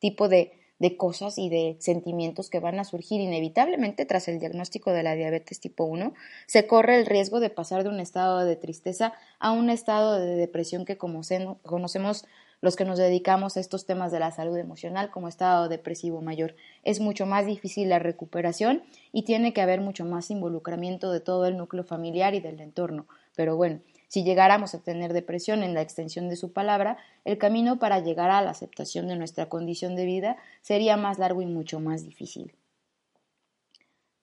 tipo 0.00 0.28
de, 0.28 0.58
cosas 0.98 1.38
y 1.38 1.48
de 1.48 1.76
sentimientos 1.78 2.50
que 2.50 2.58
van 2.58 2.80
a 2.80 2.84
surgir 2.84 3.20
inevitablemente 3.20 4.04
tras 4.04 4.26
el 4.26 4.40
diagnóstico 4.40 4.90
de 4.90 5.04
la 5.04 5.14
diabetes 5.14 5.60
tipo 5.60 5.84
1, 5.84 6.12
se 6.48 6.66
corre 6.66 6.98
el 6.98 7.06
riesgo 7.06 7.38
de 7.38 7.50
pasar 7.50 7.84
de 7.84 7.90
un 7.90 8.00
estado 8.00 8.44
de 8.44 8.56
tristeza 8.56 9.12
a 9.38 9.52
un 9.52 9.70
estado 9.70 10.18
de 10.18 10.34
depresión 10.34 10.86
que 10.86 10.98
como 10.98 11.20
conocemos 11.62 12.24
los 12.60 12.74
que 12.74 12.84
nos 12.84 12.98
dedicamos 12.98 13.56
a 13.56 13.60
estos 13.60 13.86
temas 13.86 14.10
de 14.10 14.18
la 14.18 14.32
salud 14.32 14.56
emocional 14.56 15.12
como 15.12 15.28
estado 15.28 15.68
depresivo 15.68 16.20
mayor. 16.20 16.56
Es 16.82 16.98
mucho 16.98 17.26
más 17.26 17.46
difícil 17.46 17.88
la 17.88 18.00
recuperación 18.00 18.82
y 19.12 19.22
tiene 19.22 19.52
que 19.52 19.60
haber 19.60 19.80
mucho 19.80 20.04
más 20.04 20.32
involucramiento 20.32 21.12
de 21.12 21.20
todo 21.20 21.46
el 21.46 21.56
núcleo 21.56 21.84
familiar 21.84 22.34
y 22.34 22.40
del 22.40 22.60
entorno. 22.60 23.06
Pero 23.36 23.56
bueno, 23.56 23.80
si 24.12 24.24
llegáramos 24.24 24.74
a 24.74 24.82
tener 24.82 25.14
depresión 25.14 25.62
en 25.62 25.72
la 25.72 25.80
extensión 25.80 26.28
de 26.28 26.36
su 26.36 26.52
palabra, 26.52 26.98
el 27.24 27.38
camino 27.38 27.78
para 27.78 27.98
llegar 28.00 28.30
a 28.30 28.42
la 28.42 28.50
aceptación 28.50 29.08
de 29.08 29.16
nuestra 29.16 29.48
condición 29.48 29.96
de 29.96 30.04
vida 30.04 30.36
sería 30.60 30.98
más 30.98 31.18
largo 31.18 31.40
y 31.40 31.46
mucho 31.46 31.80
más 31.80 32.04
difícil. 32.04 32.52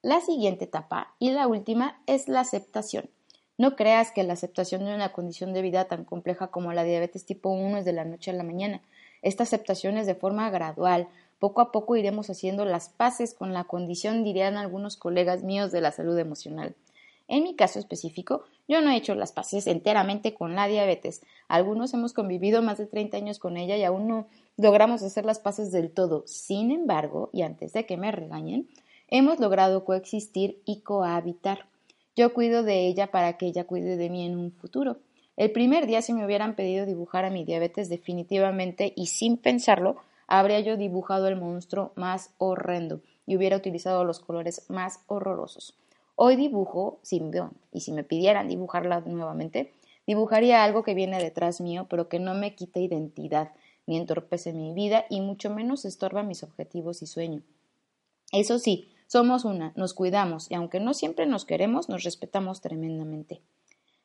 La 0.03 0.22
siguiente 0.22 0.65
etapa 0.65 1.15
y 1.17 1.31
la 1.31 1.48
última 1.48 2.03
es 2.05 2.27
la 2.27 2.41
aceptación. 2.41 3.10
No 3.58 3.75
creas 3.75 4.12
que 4.12 4.22
la 4.22 4.34
aceptación 4.34 4.86
de 4.86 4.93
una 4.93 5.12
condición 5.12 5.53
de 5.53 5.63
vida 5.63 5.86
tan 5.86 6.05
compleja 6.05 6.50
como 6.50 6.72
la 6.72 6.84
diabetes 6.84 7.25
tipo 7.25 7.50
1 7.50 7.79
es 7.79 7.86
de 7.86 7.93
la 7.93 8.05
noche 8.05 8.29
a 8.29 8.36
la 8.36 8.43
mañana. 8.43 8.84
Esta 9.24 9.41
aceptación 9.41 9.98
es 9.98 10.05
de 10.05 10.13
forma 10.13 10.51
gradual. 10.51 11.08
Poco 11.39 11.62
a 11.62 11.72
poco 11.72 11.96
iremos 11.96 12.29
haciendo 12.29 12.63
las 12.63 12.89
paces 12.89 13.34
con 13.34 13.53
la 13.53 13.63
condición, 13.63 14.24
dirían 14.24 14.55
algunos 14.55 14.98
colegas 14.98 15.41
míos 15.41 15.72
de 15.72 15.81
la 15.81 15.91
salud 15.91 16.19
emocional. 16.19 16.75
En 17.30 17.44
mi 17.44 17.56
caso 17.56 17.78
específico, 17.78 18.44
yo 18.68 18.82
no 18.82 18.90
he 18.90 18.98
hecho 18.98 19.14
las 19.14 19.32
paces 19.32 19.68
enteramente 19.68 20.34
con 20.34 20.56
la 20.56 20.68
diabetes. 20.68 21.22
Algunos 21.48 21.94
hemos 21.94 22.12
convivido 22.12 22.64
más 22.64 22.80
de 22.80 22.88
30 22.88 23.18
años 23.18 23.38
con 23.38 23.56
ella 23.56 23.78
y 23.78 23.84
aún 23.84 24.08
no 24.08 24.28
logramos 24.58 25.04
hacer 25.04 25.26
las 25.26 25.38
paces 25.38 25.72
del 25.72 25.92
todo. 25.92 26.24
Sin 26.26 26.72
embargo, 26.72 27.30
y 27.32 27.44
antes 27.44 27.72
de 27.72 27.86
que 27.86 27.98
me 27.98 28.12
regañen, 28.12 28.68
hemos 29.10 29.40
logrado 29.40 29.86
coexistir 29.86 30.60
y 30.66 30.82
cohabitar. 30.82 31.68
Yo 32.16 32.34
cuido 32.34 32.64
de 32.64 32.88
ella 32.88 33.12
para 33.12 33.38
que 33.38 33.46
ella 33.46 33.66
cuide 33.66 33.96
de 33.96 34.10
mí 34.10 34.26
en 34.26 34.36
un 34.36 34.52
futuro. 34.52 34.98
El 35.38 35.52
primer 35.52 35.86
día 35.86 36.02
si 36.02 36.14
me 36.14 36.26
hubieran 36.26 36.56
pedido 36.56 36.88
dibujar 36.88 37.26
a 37.26 37.30
mi 37.30 37.46
diabetes 37.46 37.90
definitivamente 37.90 38.92
y 38.96 39.06
sin 39.06 39.38
pensarlo, 39.38 39.98
habría 40.26 40.62
yo 40.62 40.78
dibujado 40.78 41.28
el 41.28 41.36
monstruo 41.36 41.92
más 41.96 42.32
horrendo 42.40 43.02
y 43.28 43.38
hubiera 43.38 43.56
utilizado 43.56 44.04
los 44.04 44.20
colores 44.20 44.66
más 44.68 45.02
horrorosos. 45.06 45.76
Hoy 46.22 46.36
dibujo 46.36 47.00
sin 47.02 47.32
y 47.72 47.80
si 47.80 47.94
me 47.94 48.04
pidieran 48.04 48.50
dibujarla 48.50 49.00
nuevamente, 49.00 49.72
dibujaría 50.06 50.66
algo 50.66 50.84
que 50.84 50.94
viene 50.94 51.18
detrás 51.18 51.62
mío, 51.62 51.88
pero 51.90 52.10
que 52.10 52.20
no 52.20 52.34
me 52.34 52.56
quita 52.56 52.82
identidad, 52.82 53.54
ni 53.88 53.96
entorpece 53.96 54.52
mi 54.52 54.74
vida 54.74 55.06
y 55.10 55.22
mucho 55.22 55.50
menos 55.50 55.86
estorba 55.86 56.22
mis 56.22 56.44
objetivos 56.44 57.02
y 57.04 57.08
sueños. 57.08 57.44
Eso 58.34 58.60
sí, 58.60 58.90
somos 59.08 59.46
una, 59.46 59.72
nos 59.78 59.94
cuidamos 59.94 60.52
y 60.52 60.56
aunque 60.56 60.82
no 60.82 60.94
siempre 60.94 61.26
nos 61.26 61.46
queremos, 61.46 61.88
nos 61.88 62.04
respetamos 62.04 62.60
tremendamente. 62.60 63.40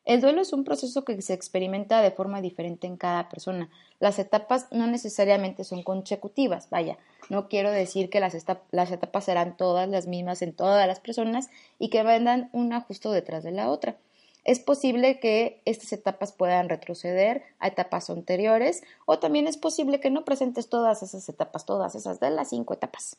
El 0.04 0.20
duelo 0.20 0.42
es 0.42 0.52
un 0.52 0.64
proceso 0.64 1.04
que 1.04 1.20
se 1.22 1.32
experimenta 1.32 2.02
de 2.02 2.10
forma 2.10 2.42
diferente 2.42 2.86
en 2.86 2.98
cada 2.98 3.30
persona. 3.30 3.70
Las 4.00 4.18
etapas 4.18 4.66
no 4.70 4.86
necesariamente 4.86 5.64
son 5.64 5.82
consecutivas, 5.82 6.68
vaya, 6.68 6.98
no 7.30 7.48
quiero 7.48 7.70
decir 7.70 8.10
que 8.10 8.20
las, 8.20 8.34
etapas 8.34 9.24
serán 9.24 9.56
todas 9.56 9.88
las 9.88 10.06
mismas 10.06 10.42
en 10.42 10.52
todas 10.52 10.86
las 10.86 11.00
personas 11.00 11.48
y 11.78 11.88
que 11.88 12.02
vendan 12.02 12.50
una 12.52 12.82
justo 12.82 13.12
detrás 13.12 13.44
de 13.44 13.52
la 13.52 13.70
otra. 13.70 13.96
Es 14.44 14.60
posible 14.60 15.20
que 15.20 15.62
estas 15.64 15.90
etapas 15.94 16.32
puedan 16.32 16.68
retroceder 16.68 17.42
a 17.58 17.68
etapas 17.68 18.10
anteriores 18.10 18.82
o 19.06 19.18
también 19.18 19.46
es 19.46 19.56
posible 19.56 20.00
que 20.00 20.10
no 20.10 20.26
presentes 20.26 20.68
todas 20.68 21.02
esas 21.02 21.26
etapas, 21.30 21.64
todas 21.64 21.94
esas 21.94 22.20
de 22.20 22.30
las 22.30 22.50
cinco 22.50 22.74
etapas. 22.74 23.16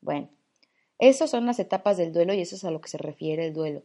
Bueno, 0.00 0.28
esas 0.98 1.30
son 1.30 1.46
las 1.46 1.60
etapas 1.60 1.96
del 1.96 2.12
duelo 2.12 2.34
y 2.34 2.40
eso 2.40 2.56
es 2.56 2.64
a 2.64 2.72
lo 2.72 2.80
que 2.80 2.88
se 2.88 2.98
refiere 2.98 3.46
el 3.46 3.54
duelo. 3.54 3.82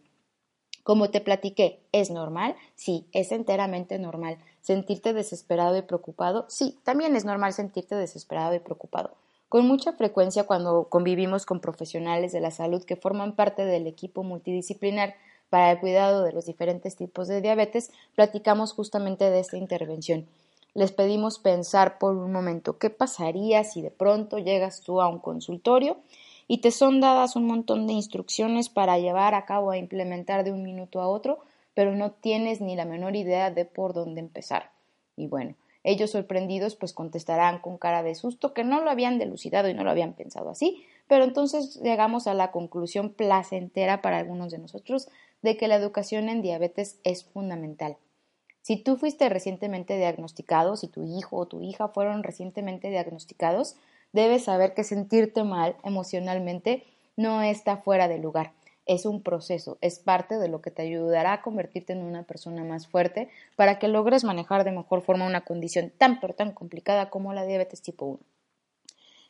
Como 0.90 1.12
te 1.12 1.22
platiqué, 1.22 1.78
¿es 1.92 2.10
normal? 2.10 2.56
Sí, 2.74 3.06
es 3.12 3.32
enteramente 3.32 4.00
normal. 4.00 4.40
¿Sentirte 4.60 5.14
desesperado 5.14 5.78
y 5.78 5.84
preocupado? 5.84 6.46
Sí, 6.50 6.80
también 6.84 7.16
es 7.16 7.26
normal 7.26 7.54
sentirte 7.54 7.94
desesperado 7.94 8.56
y 8.56 8.60
preocupado. 8.60 9.12
Con 9.50 9.68
mucha 9.68 9.94
frecuencia 9.94 10.46
cuando 10.46 10.86
convivimos 10.86 11.46
con 11.46 11.60
profesionales 11.60 12.32
de 12.32 12.40
la 12.40 12.50
salud 12.50 12.84
que 12.86 12.96
forman 12.96 13.36
parte 13.36 13.66
del 13.66 13.86
equipo 13.86 14.24
multidisciplinar 14.24 15.14
para 15.52 15.74
el 15.74 15.80
cuidado 15.80 16.24
de 16.24 16.34
los 16.34 16.48
diferentes 16.48 16.96
tipos 16.96 17.28
de 17.28 17.42
diabetes, 17.42 17.92
platicamos 18.16 18.74
justamente 18.74 19.30
de 19.30 19.42
esta 19.42 19.58
intervención. 19.58 20.26
Les 20.74 20.92
pedimos 20.92 21.38
pensar 21.38 22.00
por 22.00 22.16
un 22.16 22.32
momento 22.32 22.80
qué 22.80 22.90
pasaría 22.90 23.64
si 23.64 23.84
de 23.84 23.92
pronto 23.92 24.40
llegas 24.40 24.82
tú 24.82 25.02
a 25.02 25.08
un 25.08 25.20
consultorio 25.20 25.98
y 26.52 26.58
te 26.58 26.72
son 26.72 27.00
dadas 27.00 27.36
un 27.36 27.46
montón 27.46 27.86
de 27.86 27.94
instrucciones 27.94 28.70
para 28.70 28.98
llevar 28.98 29.36
a 29.36 29.46
cabo 29.46 29.72
e 29.72 29.78
implementar 29.78 30.44
de 30.44 30.52
un 30.52 30.64
minuto 30.64 31.00
a 31.00 31.08
otro, 31.08 31.42
pero 31.76 31.96
no 31.96 32.12
tienes 32.12 32.60
ni 32.60 32.76
la 32.76 32.86
menor 32.86 33.16
idea 33.16 33.52
de 33.52 33.66
por 33.66 33.94
dónde 33.94 34.20
empezar. 34.20 34.72
Y 35.16 35.28
bueno, 35.28 35.54
ellos 35.84 36.10
sorprendidos 36.10 36.76
pues 36.76 36.92
contestarán 36.92 37.60
con 37.60 37.78
cara 37.78 38.02
de 38.02 38.16
susto 38.16 38.56
que 38.56 38.64
no 38.64 38.82
lo 38.82 38.90
habían 38.90 39.20
delucidado 39.20 39.70
y 39.70 39.76
no 39.76 39.84
lo 39.84 39.92
habían 39.92 40.14
pensado 40.14 40.50
así, 40.50 40.84
pero 41.08 41.24
entonces 41.24 41.80
llegamos 41.84 42.26
a 42.26 42.34
la 42.34 42.50
conclusión 42.50 43.14
placentera 43.14 44.02
para 44.02 44.18
algunos 44.18 44.52
de 44.52 44.58
nosotros 44.58 45.08
de 45.44 45.56
que 45.56 45.68
la 45.68 45.76
educación 45.76 46.30
en 46.30 46.42
diabetes 46.42 46.98
es 47.04 47.26
fundamental. 47.26 47.98
Si 48.64 48.76
tú 48.76 48.98
fuiste 48.98 49.30
recientemente 49.30 49.98
diagnosticado, 49.98 50.76
si 50.78 50.88
tu 50.88 51.04
hijo 51.04 51.38
o 51.38 51.46
tu 51.46 51.62
hija 51.62 51.90
fueron 51.90 52.24
recientemente 52.24 52.90
diagnosticados, 52.90 53.76
debes 54.14 54.46
saber 54.46 54.74
que 54.74 54.84
sentirte 54.84 55.44
mal 55.44 55.76
emocionalmente 55.84 56.86
no 57.16 57.42
está 57.42 57.78
fuera 57.78 58.08
de 58.08 58.18
lugar. 58.18 58.54
Es 58.86 59.06
un 59.06 59.22
proceso, 59.22 59.78
es 59.82 60.00
parte 60.00 60.38
de 60.38 60.48
lo 60.48 60.62
que 60.62 60.72
te 60.72 60.82
ayudará 60.82 61.34
a 61.34 61.42
convertirte 61.42 61.94
en 61.94 62.02
una 62.02 62.24
persona 62.24 62.64
más 62.64 62.88
fuerte 62.88 63.30
para 63.56 63.78
que 63.78 63.88
logres 63.88 64.24
manejar 64.24 64.64
de 64.64 64.72
mejor 64.72 65.02
forma 65.02 65.28
una 65.28 65.42
condición 65.42 65.92
tan 65.96 66.20
pero 66.20 66.34
tan 66.34 66.54
complicada 66.54 67.10
como 67.10 67.34
la 67.34 67.46
diabetes 67.46 67.82
tipo 67.82 68.06
1. 68.06 68.20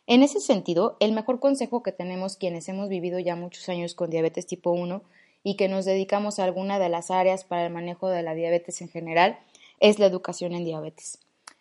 En 0.08 0.24
ese 0.24 0.40
sentido, 0.40 0.98
el 1.00 1.12
mejor 1.12 1.40
consejo 1.40 1.84
que 1.84 1.92
tenemos 1.92 2.38
quienes 2.38 2.68
hemos 2.70 2.90
vivido 2.90 3.20
ya 3.20 3.36
muchos 3.36 3.70
años 3.70 3.94
con 3.94 4.10
diabetes 4.10 4.48
tipo 4.48 4.72
1 4.72 5.04
y 5.44 5.56
que 5.56 5.68
nos 5.68 5.86
dedicamos 5.86 6.40
a 6.40 6.46
alguna 6.46 6.80
de 6.80 6.90
las 6.90 7.12
áreas 7.12 7.44
para 7.44 7.66
el 7.66 7.74
manejo 7.74 8.10
de 8.10 8.24
la 8.24 8.34
diabetes 8.34 8.82
en 8.82 8.90
general 8.90 9.40
es 9.80 10.00
la 10.00 10.06
educación 10.06 10.54
en 10.54 10.66
diabetes. 10.66 11.20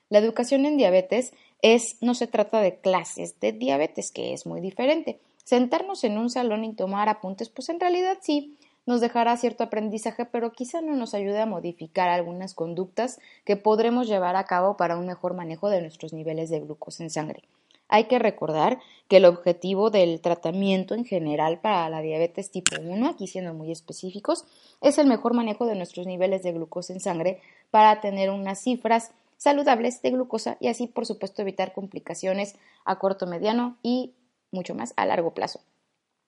La 0.08 0.18
educación 0.18 0.64
en 0.64 0.76
diabetes 0.76 1.32
es, 1.62 1.96
no 2.00 2.14
se 2.14 2.26
trata 2.26 2.60
de 2.60 2.76
clases 2.76 3.38
de 3.40 3.52
diabetes, 3.52 4.10
que 4.12 4.32
es 4.32 4.46
muy 4.46 4.60
diferente. 4.60 5.18
Sentarnos 5.44 6.04
en 6.04 6.18
un 6.18 6.30
salón 6.30 6.64
y 6.64 6.74
tomar 6.74 7.08
apuntes, 7.08 7.48
pues 7.48 7.68
en 7.68 7.80
realidad 7.80 8.18
sí, 8.20 8.56
nos 8.86 9.00
dejará 9.00 9.36
cierto 9.36 9.64
aprendizaje, 9.64 10.24
pero 10.24 10.52
quizá 10.52 10.80
no 10.80 10.96
nos 10.96 11.12
ayude 11.12 11.40
a 11.40 11.46
modificar 11.46 12.08
algunas 12.08 12.54
conductas 12.54 13.18
que 13.44 13.56
podremos 13.56 14.08
llevar 14.08 14.34
a 14.36 14.44
cabo 14.44 14.78
para 14.78 14.96
un 14.96 15.06
mejor 15.06 15.34
manejo 15.34 15.68
de 15.68 15.82
nuestros 15.82 16.12
niveles 16.12 16.48
de 16.48 16.60
glucosa 16.60 17.02
en 17.02 17.10
sangre. 17.10 17.42
Hay 17.88 18.04
que 18.04 18.18
recordar 18.18 18.78
que 19.08 19.16
el 19.18 19.24
objetivo 19.24 19.90
del 19.90 20.20
tratamiento 20.20 20.94
en 20.94 21.04
general 21.04 21.58
para 21.60 21.88
la 21.88 22.00
diabetes 22.00 22.50
tipo 22.50 22.76
1, 22.80 23.08
aquí 23.08 23.26
siendo 23.26 23.54
muy 23.54 23.72
específicos, 23.72 24.44
es 24.80 24.98
el 24.98 25.06
mejor 25.06 25.34
manejo 25.34 25.66
de 25.66 25.74
nuestros 25.74 26.06
niveles 26.06 26.42
de 26.42 26.52
glucosa 26.52 26.92
en 26.92 27.00
sangre 27.00 27.40
para 27.70 28.00
tener 28.00 28.30
unas 28.30 28.62
cifras 28.62 29.12
saludables 29.38 30.02
de 30.02 30.10
glucosa 30.10 30.58
y 30.60 30.68
así, 30.68 30.86
por 30.86 31.06
supuesto, 31.06 31.40
evitar 31.40 31.72
complicaciones 31.72 32.56
a 32.84 32.98
corto, 32.98 33.26
mediano 33.26 33.78
y 33.82 34.12
mucho 34.52 34.74
más 34.74 34.92
a 34.96 35.06
largo 35.06 35.32
plazo. 35.32 35.60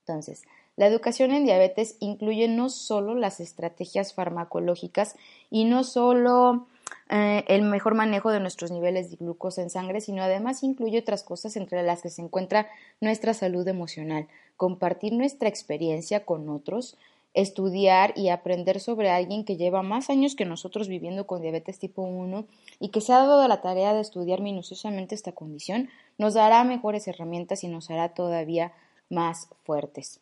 Entonces, 0.06 0.44
La 0.76 0.86
educación 0.86 1.32
en 1.32 1.44
diabetes 1.44 1.96
incluye 2.00 2.48
no 2.48 2.70
solo 2.70 3.14
las 3.14 3.38
estrategias 3.40 4.14
farmacológicas 4.14 5.14
y 5.50 5.64
no 5.64 5.84
solo 5.84 6.68
eh, 7.10 7.44
el 7.48 7.62
mejor 7.62 7.94
manejo 7.94 8.30
de 8.30 8.40
nuestros 8.40 8.70
niveles 8.70 9.10
de 9.10 9.16
glucosa 9.16 9.60
en 9.60 9.68
sangre, 9.68 10.00
sino 10.00 10.22
además 10.22 10.62
incluye 10.62 10.98
otras 10.98 11.22
cosas 11.22 11.56
entre 11.56 11.82
las 11.82 12.00
que 12.00 12.08
se 12.08 12.22
encuentra 12.22 12.66
nuestra 13.00 13.34
salud 13.34 13.68
emocional, 13.68 14.26
compartir 14.56 15.12
nuestra 15.12 15.50
experiencia 15.50 16.24
con 16.24 16.48
otros, 16.48 16.96
estudiar 17.34 18.12
y 18.16 18.28
aprender 18.28 18.80
sobre 18.80 19.10
alguien 19.10 19.44
que 19.44 19.56
lleva 19.56 19.82
más 19.82 20.10
años 20.10 20.34
que 20.34 20.44
nosotros 20.44 20.88
viviendo 20.88 21.26
con 21.26 21.42
diabetes 21.42 21.78
tipo 21.78 22.02
1 22.02 22.46
y 22.80 22.88
que 22.88 23.00
se 23.00 23.12
ha 23.12 23.18
dado 23.18 23.46
la 23.46 23.60
tarea 23.60 23.94
de 23.94 24.00
estudiar 24.00 24.40
minuciosamente 24.40 25.14
esta 25.14 25.32
condición, 25.32 25.88
nos 26.18 26.34
dará 26.34 26.64
mejores 26.64 27.06
herramientas 27.06 27.62
y 27.62 27.68
nos 27.68 27.90
hará 27.90 28.14
todavía 28.14 28.72
más 29.08 29.48
fuertes. 29.64 30.20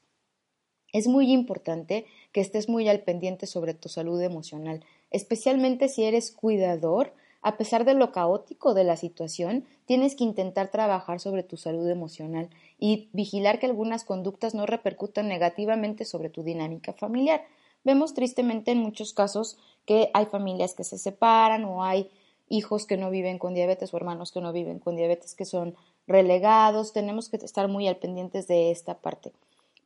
Es 0.93 1.07
muy 1.07 1.33
importante 1.33 2.07
que 2.33 2.41
estés 2.41 2.69
muy 2.69 2.89
al 2.89 3.01
pendiente 3.01 3.47
sobre 3.47 3.75
tu 3.75 3.89
salud 3.89 4.21
emocional, 4.23 4.85
especialmente 5.11 5.89
si 5.89 6.05
eres 6.05 6.31
cuidador. 6.31 7.13
A 7.41 7.57
pesar 7.57 7.85
de 7.85 7.95
lo 7.95 8.11
caótico 8.11 8.75
de 8.75 8.85
la 8.85 8.97
situación, 8.97 9.65
tienes 9.87 10.17
que 10.17 10.25
intentar 10.25 10.71
trabajar 10.71 11.21
sobre 11.21 11.45
tu 11.45 11.57
salud 11.57 11.89
emocional 11.89 12.51
y 12.79 13.09
vigilar 13.13 13.59
que 13.59 13.67
algunas 13.67 14.05
conductas 14.05 14.55
no 14.55 14.67
repercutan 14.67 15.29
negativamente 15.29 16.05
sobre 16.05 16.31
tu 16.31 16.43
dinámica 16.43 16.93
familiar. 16.93 17.43
Vemos 17.85 18.13
tristemente 18.13 18.73
en 18.73 18.79
muchos 18.79 19.13
casos 19.13 19.57
que 19.87 20.11
hay 20.15 20.27
familias 20.27 20.75
que 20.75 20.85
se 20.85 20.99
separan 20.99 21.65
o 21.65 21.85
hay 21.85 22.11
hijos 22.49 22.87
que 22.87 22.97
no 22.97 23.11
viven 23.11 23.39
con 23.39 23.55
diabetes 23.55 23.95
o 23.95 23.97
hermanos 23.97 24.33
que 24.33 24.41
no 24.41 24.53
viven 24.53 24.79
con 24.79 24.97
diabetes 24.97 25.35
que 25.35 25.45
son 25.45 25.77
relegados. 26.07 26.93
Tenemos 26.93 27.29
que 27.29 27.37
estar 27.37 27.69
muy 27.69 27.87
al 27.87 27.97
pendientes 27.97 28.49
de 28.49 28.71
esta 28.71 28.99
parte. 28.99 29.33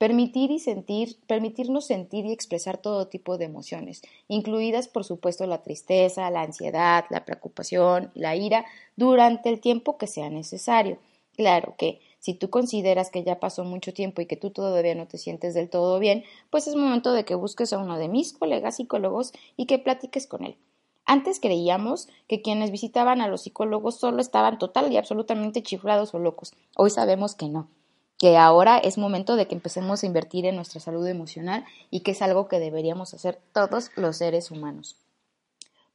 Permitir 0.02 0.50
y 0.50 0.58
sentir, 0.58 1.16
permitirnos 1.28 1.86
sentir 1.86 2.26
y 2.26 2.32
expresar 2.32 2.76
todo 2.76 3.06
tipo 3.06 3.38
de 3.38 3.44
emociones, 3.44 4.02
incluidas 4.26 4.88
por 4.88 5.04
supuesto 5.04 5.46
la 5.46 5.62
tristeza, 5.62 6.28
la 6.32 6.42
ansiedad, 6.42 7.04
la 7.08 7.24
preocupación, 7.24 8.10
la 8.16 8.34
ira, 8.34 8.64
durante 8.96 9.48
el 9.48 9.60
tiempo 9.60 9.98
que 9.98 10.08
sea 10.08 10.28
necesario. 10.28 10.98
Claro 11.36 11.76
que 11.78 12.00
si 12.18 12.34
tú 12.34 12.50
consideras 12.50 13.10
que 13.10 13.22
ya 13.22 13.38
pasó 13.38 13.62
mucho 13.62 13.94
tiempo 13.94 14.20
y 14.20 14.26
que 14.26 14.36
tú 14.36 14.50
todavía 14.50 14.96
no 14.96 15.06
te 15.06 15.18
sientes 15.18 15.54
del 15.54 15.70
todo 15.70 16.00
bien, 16.00 16.24
pues 16.50 16.66
es 16.66 16.74
momento 16.74 17.12
de 17.12 17.24
que 17.24 17.36
busques 17.36 17.72
a 17.72 17.78
uno 17.78 17.96
de 17.96 18.08
mis 18.08 18.32
colegas 18.32 18.78
psicólogos 18.78 19.32
y 19.56 19.66
que 19.66 19.78
platiques 19.78 20.26
con 20.26 20.42
él. 20.44 20.56
Antes 21.04 21.38
creíamos 21.38 22.08
que 22.26 22.42
quienes 22.42 22.72
visitaban 22.72 23.20
a 23.20 23.28
los 23.28 23.42
psicólogos 23.42 24.00
solo 24.00 24.20
estaban 24.20 24.58
total 24.58 24.90
y 24.90 24.96
absolutamente 24.96 25.62
chiflados 25.62 26.12
o 26.12 26.18
locos. 26.18 26.54
Hoy 26.74 26.90
sabemos 26.90 27.36
que 27.36 27.46
no 27.46 27.68
que 28.22 28.36
ahora 28.36 28.78
es 28.78 28.98
momento 28.98 29.34
de 29.34 29.48
que 29.48 29.56
empecemos 29.56 30.04
a 30.04 30.06
invertir 30.06 30.46
en 30.46 30.54
nuestra 30.54 30.78
salud 30.78 31.04
emocional 31.08 31.64
y 31.90 32.02
que 32.02 32.12
es 32.12 32.22
algo 32.22 32.46
que 32.46 32.60
deberíamos 32.60 33.14
hacer 33.14 33.40
todos 33.52 33.90
los 33.96 34.18
seres 34.18 34.52
humanos. 34.52 34.94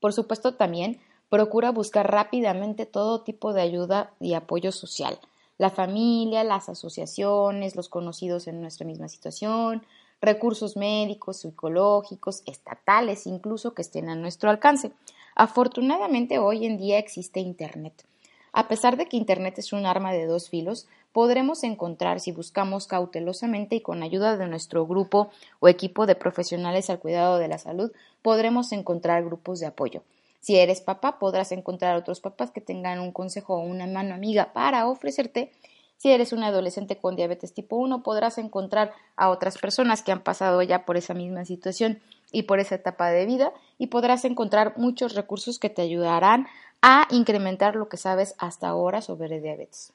Por 0.01 0.11
supuesto, 0.11 0.55
también 0.55 0.99
procura 1.29 1.71
buscar 1.71 2.11
rápidamente 2.11 2.85
todo 2.85 3.21
tipo 3.21 3.53
de 3.53 3.61
ayuda 3.61 4.11
y 4.19 4.33
apoyo 4.33 4.73
social. 4.73 5.17
La 5.57 5.69
familia, 5.69 6.43
las 6.43 6.67
asociaciones, 6.67 7.77
los 7.77 7.87
conocidos 7.87 8.47
en 8.47 8.59
nuestra 8.59 8.85
misma 8.85 9.07
situación, 9.07 9.85
recursos 10.19 10.75
médicos, 10.75 11.37
psicológicos, 11.37 12.43
estatales 12.45 13.25
incluso 13.25 13.73
que 13.73 13.83
estén 13.83 14.09
a 14.09 14.15
nuestro 14.15 14.49
alcance. 14.49 14.91
Afortunadamente 15.33 16.39
hoy 16.39 16.65
en 16.65 16.77
día 16.77 16.99
existe 16.99 17.39
Internet. 17.39 18.03
A 18.51 18.67
pesar 18.67 18.97
de 18.97 19.05
que 19.05 19.15
Internet 19.15 19.59
es 19.59 19.71
un 19.71 19.85
arma 19.85 20.11
de 20.11 20.25
dos 20.25 20.49
filos, 20.49 20.87
podremos 21.17 21.63
encontrar 21.63 22.19
si 22.19 22.31
buscamos 22.31 22.85
cautelosamente 22.85 23.75
y 23.75 23.81
con 23.81 24.03
ayuda 24.03 24.37
de 24.37 24.45
nuestro 24.45 24.85
grupo 24.85 25.31
o 25.59 25.67
equipo 25.67 26.05
de 26.05 26.13
profesionales 26.13 26.91
al 26.91 26.99
cuidado 26.99 27.39
de 27.39 27.47
la 27.47 27.57
salud, 27.57 27.91
podremos 28.21 28.71
encontrar 28.71 29.25
grupos 29.25 29.59
de 29.59 29.65
apoyo. 29.65 30.03
Si 30.41 30.57
eres 30.57 30.79
papá, 30.79 31.17
podrás 31.17 31.51
encontrar 31.51 31.95
otros 31.95 32.19
papás 32.19 32.51
que 32.51 32.61
tengan 32.61 32.99
un 32.99 33.11
consejo 33.11 33.55
o 33.55 33.61
una 33.61 33.87
mano 33.87 34.13
amiga 34.13 34.53
para 34.53 34.87
ofrecerte. 34.87 35.51
Si 35.97 36.11
eres 36.11 36.33
un 36.33 36.43
adolescente 36.43 36.97
con 36.97 37.15
diabetes 37.15 37.51
tipo 37.51 37.77
1, 37.77 38.03
podrás 38.03 38.37
encontrar 38.37 38.93
a 39.15 39.29
otras 39.29 39.57
personas 39.57 40.03
que 40.03 40.11
han 40.11 40.21
pasado 40.21 40.61
ya 40.61 40.85
por 40.85 40.97
esa 40.97 41.15
misma 41.15 41.45
situación 41.45 41.99
y 42.31 42.43
por 42.43 42.59
esa 42.59 42.75
etapa 42.75 43.09
de 43.09 43.25
vida 43.25 43.53
y 43.79 43.87
podrás 43.87 44.23
encontrar 44.23 44.77
muchos 44.77 45.15
recursos 45.15 45.57
que 45.57 45.71
te 45.71 45.81
ayudarán 45.81 46.45
a 46.83 47.07
incrementar 47.09 47.75
lo 47.75 47.89
que 47.89 47.97
sabes 47.97 48.35
hasta 48.37 48.67
ahora 48.67 49.01
sobre 49.01 49.41
diabetes. 49.41 49.93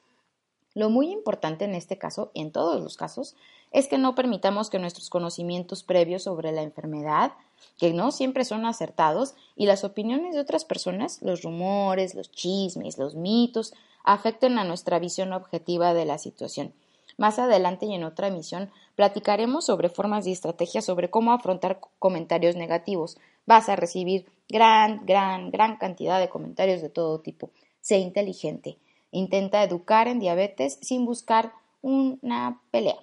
Lo 0.75 0.89
muy 0.89 1.11
importante 1.11 1.65
en 1.65 1.75
este 1.75 1.97
caso, 1.97 2.31
y 2.33 2.41
en 2.41 2.51
todos 2.51 2.81
los 2.81 2.97
casos, 2.97 3.35
es 3.71 3.87
que 3.87 3.97
no 3.97 4.15
permitamos 4.15 4.69
que 4.69 4.79
nuestros 4.79 5.09
conocimientos 5.09 5.83
previos 5.83 6.23
sobre 6.23 6.51
la 6.51 6.63
enfermedad, 6.63 7.33
que 7.77 7.93
no 7.93 8.11
siempre 8.11 8.43
son 8.45 8.65
acertados, 8.65 9.35
y 9.55 9.65
las 9.65 9.83
opiniones 9.83 10.33
de 10.33 10.41
otras 10.41 10.65
personas, 10.65 11.21
los 11.21 11.43
rumores, 11.43 12.15
los 12.15 12.31
chismes, 12.31 12.97
los 12.97 13.15
mitos, 13.15 13.73
afecten 14.03 14.57
a 14.57 14.63
nuestra 14.63 14.99
visión 14.99 15.33
objetiva 15.33 15.93
de 15.93 16.05
la 16.05 16.17
situación. 16.17 16.73
Más 17.17 17.37
adelante 17.37 17.85
y 17.85 17.93
en 17.93 18.03
otra 18.03 18.27
emisión 18.27 18.71
platicaremos 18.95 19.65
sobre 19.65 19.89
formas 19.89 20.25
y 20.25 20.31
estrategias 20.31 20.85
sobre 20.85 21.09
cómo 21.09 21.31
afrontar 21.31 21.79
comentarios 21.99 22.55
negativos. 22.55 23.17
Vas 23.45 23.69
a 23.69 23.75
recibir 23.75 24.25
gran, 24.49 25.05
gran, 25.05 25.51
gran 25.51 25.77
cantidad 25.77 26.19
de 26.19 26.29
comentarios 26.29 26.81
de 26.81 26.89
todo 26.89 27.19
tipo. 27.19 27.51
Sé 27.81 27.97
inteligente. 27.99 28.77
Intenta 29.13 29.63
educar 29.63 30.07
en 30.07 30.19
diabetes 30.19 30.79
sin 30.81 31.05
buscar 31.05 31.53
una 31.81 32.59
pelea. 32.71 32.97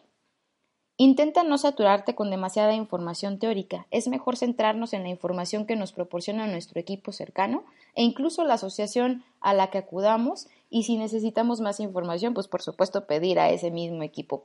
Intenta 0.96 1.44
no 1.44 1.57
saturarte 1.57 2.14
con 2.14 2.31
demasiada 2.31 2.75
información 2.75 3.38
teórica. 3.38 3.87
Es 3.90 4.09
mejor 4.09 4.37
centrarnos 4.37 4.92
en 4.92 5.05
la 5.05 5.09
información 5.09 5.64
que 5.64 5.77
nos 5.77 5.92
proporciona 5.92 6.46
nuestro 6.46 6.79
equipo 6.79 7.12
cercano 7.12 7.64
e 7.94 8.03
incluso 8.03 8.44
la 8.44 8.55
asociación 8.55 9.25
a 9.40 9.55
la 9.55 9.70
que 9.70 9.79
acudamos 9.79 10.49
y 10.68 10.83
si 10.83 10.99
necesitamos 10.99 11.61
más 11.61 11.81
información, 11.81 12.35
pues 12.35 12.49
por 12.49 12.61
supuesto 12.61 13.07
pedir 13.07 13.38
a 13.38 13.49
ese 13.49 13.70
mismo 13.70 14.03
equipo. 14.03 14.44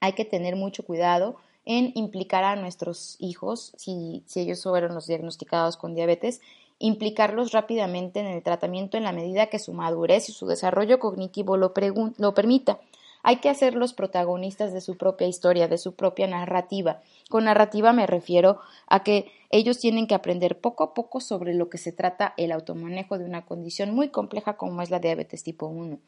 Hay 0.00 0.14
que 0.14 0.24
tener 0.24 0.56
mucho 0.56 0.84
cuidado 0.84 1.36
en 1.64 1.92
implicar 1.94 2.42
a 2.42 2.56
nuestros 2.56 3.16
hijos, 3.18 3.72
si, 3.76 4.24
ellos 4.34 4.62
fueron 4.62 4.94
los 4.94 5.06
diagnosticados 5.06 5.76
con 5.76 5.94
diabetes, 5.94 6.40
implicarlos 6.80 7.52
rápidamente 7.52 8.20
en 8.20 8.26
el 8.26 8.42
tratamiento 8.42 8.96
en 8.96 9.04
la 9.04 9.12
medida 9.12 9.46
que 9.46 9.58
su 9.58 9.74
madurez 9.74 10.28
y 10.30 10.32
su 10.32 10.46
desarrollo 10.46 10.98
cognitivo 10.98 11.58
lo, 11.58 11.74
permita. 11.74 12.80
Hay 13.22 13.36
que 13.36 13.50
hacerlos 13.50 13.92
protagonistas 13.92 14.72
de 14.72 14.80
su 14.80 14.96
propia 14.96 15.28
historia, 15.28 15.68
de 15.68 15.76
su 15.76 15.94
propia 15.94 16.26
narrativa. 16.26 17.02
Con 17.28 17.44
narrativa 17.44 17.92
me 17.92 18.06
refiero 18.06 18.60
a 18.86 19.04
que 19.04 19.30
ellos 19.50 19.78
tienen 19.78 20.06
que 20.06 20.14
aprender 20.14 20.58
poco 20.58 20.82
a 20.82 20.94
poco 20.94 21.20
sobre 21.20 21.52
lo 21.52 21.68
que 21.68 21.76
se 21.76 21.92
trata 21.92 22.32
el 22.38 22.50
automanejo 22.50 23.18
de 23.18 23.26
una 23.26 23.44
condición 23.44 23.94
muy 23.94 24.08
compleja 24.08 24.56
como 24.56 24.80
es 24.80 24.90
la 24.90 25.00
diabetes 25.00 25.42
tipo 25.42 25.66
1. 25.66 25.98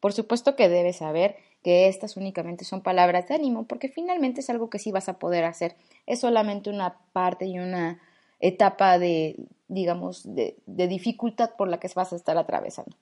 Por 0.00 0.14
supuesto 0.14 0.56
que 0.56 0.70
debes 0.70 0.96
saber 0.96 1.36
que 1.62 1.88
estas 1.88 2.16
únicamente 2.16 2.64
son 2.64 2.80
palabras 2.80 3.28
de 3.28 3.34
ánimo, 3.34 3.66
porque 3.66 3.88
finalmente 3.88 4.40
es 4.40 4.48
algo 4.48 4.70
que 4.70 4.78
sí 4.78 4.90
vas 4.92 5.10
a 5.10 5.18
poder 5.18 5.44
hacer. 5.44 5.76
Es 6.06 6.20
solamente 6.20 6.70
una 6.70 6.96
parte 7.12 7.44
y 7.46 7.58
una 7.58 8.00
etapa 8.40 8.98
de, 8.98 9.36
digamos, 9.72 10.34
de, 10.34 10.56
dificultad 10.66 11.50
por 11.56 11.68
la 11.68 11.80
que 11.80 11.88
vas 11.94 12.12
a 12.12 12.16
estar 12.16 12.36
atravesando. 12.36 12.94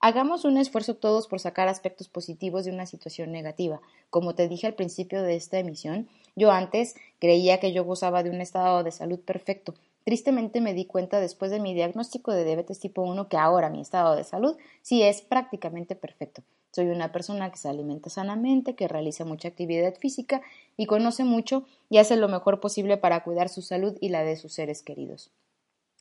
Hagamos 0.00 0.44
un 0.44 0.58
esfuerzo 0.58 0.94
todos 0.94 1.26
por 1.26 1.40
sacar 1.40 1.68
aspectos 1.68 2.08
positivos 2.08 2.64
de 2.64 2.72
una 2.72 2.86
situación 2.86 3.32
negativa. 3.32 3.80
Como 4.10 4.34
te 4.34 4.48
dije 4.48 4.66
al 4.66 4.74
principio 4.74 5.22
de 5.22 5.36
esta 5.36 5.58
emisión, 5.58 6.08
yo 6.36 6.50
antes 6.50 6.94
creía 7.18 7.58
que 7.58 7.72
yo 7.72 7.84
gozaba 7.84 8.22
de 8.22 8.30
un 8.30 8.40
estado 8.40 8.82
de 8.84 8.92
salud 8.92 9.18
perfecto. 9.20 9.74
Tristemente 10.04 10.60
me 10.60 10.74
di 10.74 10.86
cuenta 10.86 11.20
después 11.20 11.50
de 11.50 11.60
mi 11.60 11.74
diagnóstico 11.74 12.32
de 12.32 12.44
diabetes 12.44 12.80
tipo 12.80 13.02
1 13.02 13.28
que 13.28 13.36
ahora 13.36 13.70
mi 13.70 13.80
estado 13.80 14.16
de 14.16 14.24
salud 14.24 14.56
sí 14.82 15.02
es 15.02 15.22
prácticamente 15.22 15.94
perfecto. 15.96 16.42
Soy 16.72 16.86
una 16.86 17.12
persona 17.12 17.50
que 17.50 17.58
se 17.58 17.68
alimenta 17.68 18.10
sanamente, 18.10 18.74
que 18.74 18.88
realiza 18.88 19.24
mucha 19.24 19.48
actividad 19.48 19.94
física 19.96 20.42
y 20.76 20.86
conoce 20.86 21.24
mucho 21.24 21.64
y 21.90 21.98
hace 21.98 22.16
lo 22.16 22.28
mejor 22.28 22.60
posible 22.60 22.96
para 22.96 23.22
cuidar 23.24 23.48
su 23.48 23.62
salud 23.62 23.96
y 24.00 24.10
la 24.10 24.22
de 24.22 24.36
sus 24.36 24.52
seres 24.52 24.82
queridos. 24.82 25.30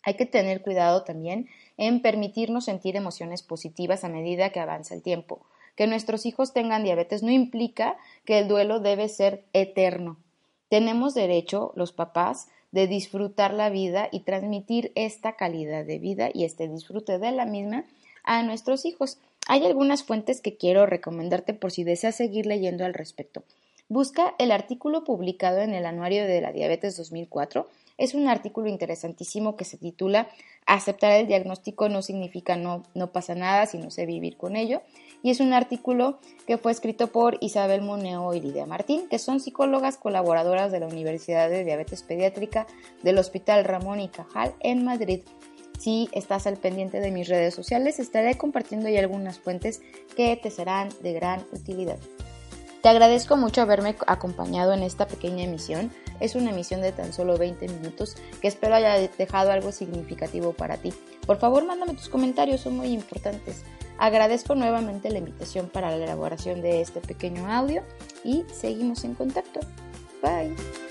Hay 0.08 0.14
que 0.14 0.26
tener 0.26 0.62
cuidado 0.62 1.04
también 1.04 1.50
en 1.76 2.02
permitirnos 2.02 2.64
sentir 2.64 2.96
emociones 2.96 3.44
positivas 3.44 4.06
a 4.06 4.08
medida 4.08 4.52
que 4.52 4.62
avanza 4.62 4.96
el 4.96 5.02
tiempo. 5.02 5.42
Que 5.76 5.86
nuestros 5.86 6.26
hijos 6.26 6.54
tengan 6.54 6.86
diabetes 6.86 7.24
no 7.24 7.32
implica 7.32 7.98
que 8.24 8.40
el 8.40 8.48
duelo 8.48 8.80
debe 8.80 9.10
ser 9.10 9.44
eterno. 9.52 10.16
Tenemos 10.70 11.14
derecho, 11.14 11.74
los 11.76 11.92
papás, 11.92 12.48
de 12.72 12.88
disfrutar 12.88 13.54
la 13.54 13.70
vida 13.70 14.08
y 14.10 14.22
transmitir 14.22 14.94
esta 14.96 15.36
calidad 15.36 15.84
de 15.84 16.00
vida 16.00 16.30
y 16.34 16.46
este 16.46 16.70
disfrute 16.70 17.20
de 17.20 17.34
la 17.34 17.46
misma 17.46 17.84
a 18.24 18.44
nuestros 18.44 18.86
hijos. 18.86 19.18
Hay 19.50 19.66
algunas 19.66 20.06
fuentes 20.06 20.40
que 20.40 20.56
quiero 20.56 20.86
recomendarte 20.86 21.54
por 21.54 21.74
si 21.74 21.84
deseas 21.84 22.16
seguir 22.16 22.46
leyendo 22.46 22.86
al 22.86 22.94
respecto. 22.94 23.44
Busca 23.90 24.36
el 24.40 24.54
artículo 24.54 25.04
publicado 25.04 25.60
en 25.60 25.74
el 25.74 25.86
Anuario 25.86 26.26
de 26.26 26.40
la 26.40 26.54
Diabetes 26.54 26.96
2004. 26.96 27.68
Es 27.98 28.14
un 28.14 28.28
artículo 28.28 28.70
interesantísimo 28.70 29.56
que 29.56 29.66
se 29.66 29.78
titula 29.78 30.28
Aceptar 30.66 31.14
el 31.14 31.28
diagnóstico 31.28 31.90
no 31.90 32.02
significa 32.02 32.58
no, 32.58 32.84
no 32.94 33.12
pasa 33.12 33.36
nada 33.36 33.66
si 33.66 33.78
no 33.78 33.90
sé 33.90 34.06
vivir 34.06 34.38
con 34.38 34.56
ello. 34.56 34.82
Y 35.24 35.32
es 35.32 35.40
un 35.40 35.54
artículo 35.54 36.20
que 36.46 36.58
fue 36.58 36.72
escrito 36.72 37.08
por 37.08 37.38
Isabel 37.42 37.82
Moneo 37.82 38.34
y 38.34 38.42
Lidia 38.42 38.66
Martín, 38.66 39.08
que 39.10 39.18
son 39.18 39.40
psicólogas 39.40 39.98
colaboradoras 39.98 40.72
de 40.72 40.80
la 40.80 40.88
Universidad 40.88 41.50
de 41.50 41.64
Diabetes 41.64 42.04
Pediátrica 42.04 42.68
del 43.02 43.18
Hospital 43.18 43.64
Ramón 43.64 44.00
y 44.00 44.10
Cajal 44.10 44.54
en 44.60 44.84
Madrid. 44.84 45.22
Si 45.80 46.10
estás 46.12 46.48
al 46.48 46.58
pendiente 46.58 47.00
de 47.00 47.12
mis 47.12 47.28
redes 47.28 47.54
sociales, 47.54 48.00
estaré 48.00 48.36
compartiendo 48.36 48.88
ahí 48.88 48.98
algunas 48.98 49.40
fuentes 49.40 49.82
que 50.16 50.36
te 50.36 50.52
serán 50.52 50.90
de 51.02 51.14
gran 51.14 51.46
utilidad. 51.54 52.00
Te 52.88 52.92
agradezco 52.92 53.36
mucho 53.36 53.62
haberme 53.62 53.98
acompañado 54.08 54.72
en 54.72 54.82
esta 54.82 55.08
pequeña 55.08 55.44
emisión. 55.44 55.92
Es 56.22 56.36
una 56.36 56.52
emisión 56.52 56.80
de 56.80 56.94
tan 56.94 57.12
solo 57.12 57.38
20 57.38 57.68
minutos 57.68 58.16
que 58.40 58.48
espero 58.48 58.76
haya 58.76 58.94
dejado 59.18 59.52
algo 59.52 59.74
significativo 59.74 60.54
para 60.54 60.78
ti. 60.78 60.94
Por 61.26 61.36
favor, 61.36 61.66
mándame 61.66 61.96
tus 61.96 62.08
comentarios, 62.08 62.62
son 62.62 62.78
muy 62.78 62.94
importantes. 62.94 63.64
Agradezco 63.98 64.56
nuevamente 64.56 65.10
la 65.10 65.18
invitación 65.18 65.68
para 65.68 65.92
la 65.92 65.98
elaboración 66.06 66.62
de 66.62 66.80
este 66.80 67.02
pequeño 67.02 67.52
audio 67.52 67.84
y 68.24 68.46
seguimos 68.54 69.04
en 69.04 69.16
contacto. 69.16 69.60
Bye. 70.24 70.87